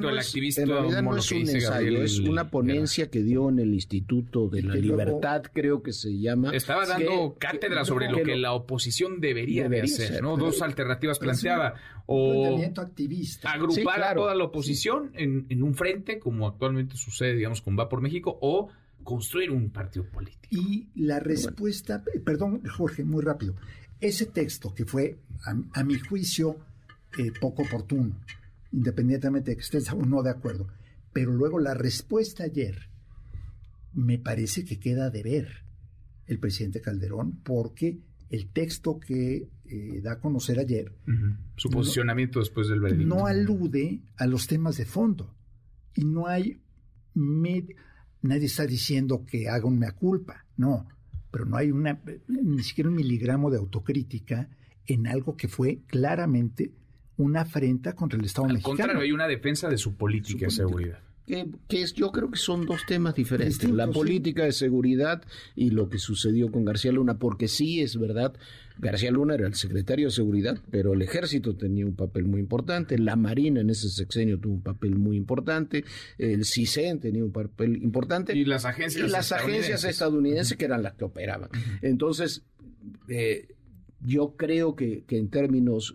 no 1.02 1.16
es, 1.16 1.32
un 1.32 1.48
ensayo, 1.48 2.02
es 2.02 2.18
una 2.18 2.50
ponencia 2.50 3.10
que 3.10 3.22
dio 3.22 3.48
en 3.48 3.58
el 3.58 3.72
Instituto 3.72 4.48
de 4.48 4.62
la 4.62 4.74
Libertad, 4.74 5.42
creo 5.52 5.82
que 5.82 5.92
se 5.92 6.18
llama. 6.18 6.50
Estaba 6.52 6.86
dando 6.86 7.36
cátedra 7.38 7.84
sobre 7.84 8.10
lo 8.10 8.22
que 8.22 8.36
la 8.36 8.52
oposición 8.52 9.20
debería, 9.20 9.68
de 9.68 9.80
hacer, 9.80 10.22
¿no? 10.22 10.36
Dos 10.36 10.62
alternativas 10.62 11.18
planteaba. 11.18 11.74
O 12.10 12.58
activista. 12.78 13.52
agrupar 13.52 14.02
a 14.02 14.14
toda 14.14 14.34
la 14.34 14.44
oposición 14.44 15.10
en, 15.14 15.46
en 15.50 15.62
un 15.62 15.74
frente, 15.74 16.18
como 16.18 16.46
actualmente 16.46 16.96
sucede, 16.96 17.34
digamos, 17.34 17.60
con 17.60 17.78
Va 17.78 17.88
por 17.88 18.00
México, 18.00 18.38
o 18.40 18.70
construir 19.04 19.50
un 19.50 19.70
partido 19.70 20.04
político. 20.06 20.48
Y 20.50 20.88
la 20.94 21.20
respuesta, 21.20 22.02
eh, 22.14 22.20
perdón, 22.20 22.62
Jorge, 22.66 23.04
muy 23.04 23.22
rápido. 23.22 23.54
Ese 24.00 24.26
texto 24.26 24.74
que 24.74 24.84
fue, 24.84 25.16
a, 25.72 25.84
mi 25.84 25.98
juicio, 25.98 26.58
eh, 27.18 27.32
poco 27.40 27.62
oportuno, 27.62 28.14
independientemente 28.72 29.50
de 29.50 29.56
que 29.56 29.62
estés 29.62 29.90
o 29.92 29.96
no 29.96 30.22
de 30.22 30.30
acuerdo, 30.30 30.68
pero 31.12 31.32
luego 31.32 31.58
la 31.58 31.74
respuesta 31.74 32.44
ayer 32.44 32.90
me 33.92 34.18
parece 34.18 34.64
que 34.64 34.78
queda 34.78 35.10
de 35.10 35.22
ver 35.22 35.64
el 36.26 36.38
presidente 36.38 36.80
Calderón 36.80 37.40
porque 37.42 38.00
el 38.30 38.50
texto 38.50 39.00
que 39.00 39.48
eh, 39.64 40.00
da 40.02 40.12
a 40.12 40.20
conocer 40.20 40.58
ayer. 40.58 40.92
Su 41.56 41.70
posicionamiento 41.70 42.40
después 42.40 42.68
del 42.68 42.80
veredicto. 42.80 43.14
No 43.14 43.26
alude 43.26 44.02
a 44.16 44.26
los 44.26 44.46
temas 44.46 44.76
de 44.76 44.84
fondo. 44.84 45.34
Y 45.94 46.04
no 46.04 46.26
hay. 46.26 46.60
nadie 47.14 48.46
está 48.46 48.66
diciendo 48.66 49.24
que 49.26 49.48
haga 49.48 49.66
una 49.66 49.92
culpa. 49.92 50.46
No. 50.56 50.86
Pero 51.30 51.44
no 51.46 51.56
hay 51.56 51.70
una, 51.70 52.00
ni 52.28 52.62
siquiera 52.62 52.90
un 52.90 52.96
miligramo 52.96 53.50
de 53.50 53.58
autocrítica 53.58 54.48
en 54.86 55.06
algo 55.06 55.36
que 55.36 55.48
fue 55.48 55.82
claramente 55.86 56.72
una 57.18 57.42
afrenta 57.42 57.94
contra 57.94 58.18
el 58.18 58.24
Estado 58.24 58.46
Al 58.46 58.54
mexicano. 58.54 58.76
contrario, 58.76 59.02
hay 59.02 59.12
una 59.12 59.28
defensa 59.28 59.68
de 59.68 59.76
su 59.78 59.94
política 59.94 60.46
de 60.46 60.50
seguridad 60.50 60.98
que, 61.68 61.82
es, 61.82 61.92
yo 61.94 62.10
creo 62.10 62.30
que 62.30 62.38
son 62.38 62.64
dos 62.64 62.86
temas 62.86 63.14
diferentes, 63.14 63.62
la 63.70 63.88
política 63.88 64.44
de 64.44 64.52
seguridad 64.52 65.22
y 65.54 65.70
lo 65.70 65.88
que 65.88 65.98
sucedió 65.98 66.50
con 66.50 66.64
García 66.64 66.92
Luna, 66.92 67.18
porque 67.18 67.48
sí 67.48 67.82
es 67.82 67.98
verdad, 67.98 68.34
García 68.78 69.10
Luna 69.10 69.34
era 69.34 69.46
el 69.46 69.54
secretario 69.54 70.06
de 70.06 70.12
seguridad, 70.12 70.58
pero 70.70 70.94
el 70.94 71.02
ejército 71.02 71.54
tenía 71.54 71.84
un 71.84 71.94
papel 71.94 72.24
muy 72.24 72.40
importante, 72.40 72.98
la 72.98 73.16
Marina 73.16 73.60
en 73.60 73.70
ese 73.70 73.88
sexenio 73.88 74.38
tuvo 74.38 74.54
un 74.54 74.62
papel 74.62 74.96
muy 74.96 75.16
importante, 75.16 75.84
el 76.16 76.44
CISEN 76.44 77.00
tenía 77.00 77.24
un 77.24 77.32
papel 77.32 77.82
importante. 77.82 78.36
Y 78.36 78.44
las 78.44 78.64
agencias, 78.64 79.06
y 79.06 79.10
las 79.10 79.32
agencias 79.32 79.84
estadounidenses 79.84 80.56
que 80.56 80.64
eran 80.64 80.82
las 80.82 80.94
que 80.94 81.04
operaban. 81.04 81.50
Entonces, 81.82 82.42
eh, 83.08 83.48
yo 84.00 84.34
creo 84.36 84.76
que, 84.76 85.04
que 85.04 85.18
en 85.18 85.28
términos 85.28 85.94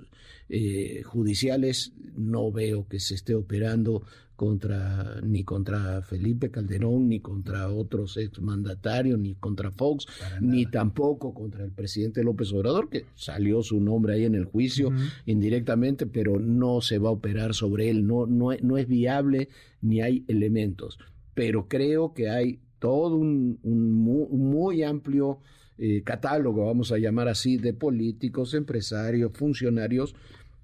eh, 0.49 1.01
judiciales 1.03 1.93
no 2.15 2.51
veo 2.51 2.87
que 2.87 2.99
se 2.99 3.15
esté 3.15 3.33
operando 3.35 4.03
contra 4.35 5.21
ni 5.21 5.43
contra 5.43 6.01
Felipe 6.01 6.49
Calderón, 6.51 7.07
ni 7.07 7.19
contra 7.19 7.69
otros 7.69 8.17
exmandatarios, 8.17 9.19
ni 9.19 9.35
contra 9.35 9.71
Fox, 9.71 10.05
ni 10.41 10.65
tampoco 10.65 11.33
contra 11.33 11.63
el 11.63 11.71
presidente 11.71 12.23
López 12.23 12.51
Obrador, 12.51 12.89
que 12.89 13.05
salió 13.15 13.61
su 13.61 13.79
nombre 13.79 14.15
ahí 14.15 14.25
en 14.25 14.35
el 14.35 14.45
juicio 14.45 14.91
indirectamente, 15.25 16.07
pero 16.07 16.39
no 16.39 16.81
se 16.81 16.97
va 16.97 17.09
a 17.09 17.13
operar 17.13 17.53
sobre 17.53 17.89
él, 17.89 18.05
no, 18.05 18.25
no, 18.25 18.49
no 18.61 18.77
es 18.77 18.87
viable 18.87 19.49
ni 19.81 20.01
hay 20.01 20.25
elementos. 20.27 20.99
Pero 21.33 21.67
creo 21.67 22.13
que 22.13 22.29
hay 22.29 22.59
todo 22.79 23.15
un, 23.15 23.59
muy, 23.63 24.83
amplio 24.83 25.39
eh, 25.77 26.03
catálogo, 26.03 26.65
vamos 26.65 26.91
a 26.91 26.97
llamar 26.97 27.27
así, 27.27 27.57
de 27.57 27.73
políticos, 27.73 28.53
empresarios, 28.53 29.31
funcionarios, 29.33 30.15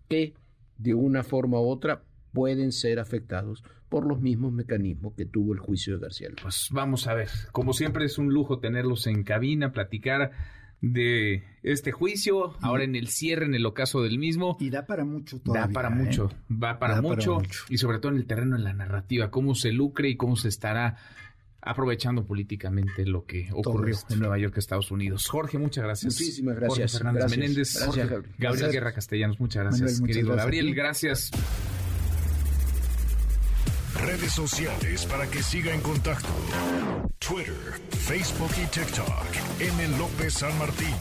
que 0.08 0.34
de 0.78 0.94
una 0.94 1.24
forma 1.24 1.60
u 1.60 1.68
otra 1.68 2.04
pueden 2.32 2.72
ser 2.72 3.00
afectados 3.00 3.64
por 3.90 4.06
los 4.08 4.22
mismos 4.22 4.54
mecanismos 4.54 5.14
que 5.16 5.26
tuvo 5.26 5.54
el 5.54 5.60
juicio 5.60 5.96
de 5.96 6.02
García 6.02 6.30
Luna. 6.30 6.42
Pues 6.44 6.70
vamos 6.72 7.08
a 7.08 7.16
ver, 7.16 7.30
como 7.52 7.74
siempre 7.74 8.06
es 8.06 8.18
un 8.18 8.32
lujo 8.34 8.60
tenerlos 8.60 9.08
en 9.08 9.24
cabina, 9.24 9.72
platicar 9.72 10.32
de 10.82 11.44
este 11.64 11.92
juicio, 11.92 12.54
ahora 12.62 12.84
en 12.84 12.96
el 12.96 13.08
cierre, 13.08 13.46
en 13.46 13.54
el 13.54 13.66
ocaso 13.66 14.02
del 14.02 14.18
mismo. 14.18 14.58
Y 14.60 14.70
da 14.70 14.86
para 14.86 15.04
mucho 15.04 15.40
todavía. 15.40 15.68
Da 15.68 15.74
para 15.74 15.90
mucho, 15.90 16.30
¿eh? 16.32 16.54
va 16.54 16.80
para, 16.80 17.02
mucho, 17.02 17.40
y 17.68 17.78
sobre 17.78 18.00
todo 18.00 18.12
en 18.12 18.18
el 18.18 18.26
terreno 18.26 18.58
de 18.58 18.64
la 18.64 18.74
narrativa, 18.74 19.32
cómo 19.32 19.56
se 19.56 19.72
lucre 19.72 20.10
y 20.10 20.16
cómo 20.16 20.36
se 20.36 20.48
estará 20.48 20.98
aprovechando 21.62 22.26
políticamente 22.26 23.06
lo 23.06 23.26
que 23.26 23.50
ocurrió 23.54 23.98
en 24.10 24.20
Nueva 24.20 24.38
York, 24.38 24.58
Estados 24.58 24.92
Unidos. 24.92 25.28
Jorge, 25.28 25.58
muchas 25.58 25.84
gracias. 25.84 26.14
Muchísimas 26.14 26.56
gracias. 26.56 26.92
Jorge 26.92 27.04
Fernández 27.04 27.32
Menéndez. 27.32 27.90
Gabriel 28.38 28.72
Guerra 28.72 28.94
Castellanos, 28.94 29.40
muchas 29.40 29.64
gracias, 29.64 30.02
querido 30.02 30.36
Gabriel. 30.36 30.74
Gracias. 30.74 31.32
Redes 34.02 34.32
sociales 34.32 35.06
para 35.06 35.28
que 35.28 35.44
siga 35.44 35.74
en 35.74 35.82
contacto: 35.82 36.30
Twitter, 37.20 37.54
Facebook 37.90 38.52
y 38.62 38.66
TikTok. 38.68 39.26
M. 39.60 39.98
López 39.98 40.34
San 40.36 40.58
Martín. 40.58 40.96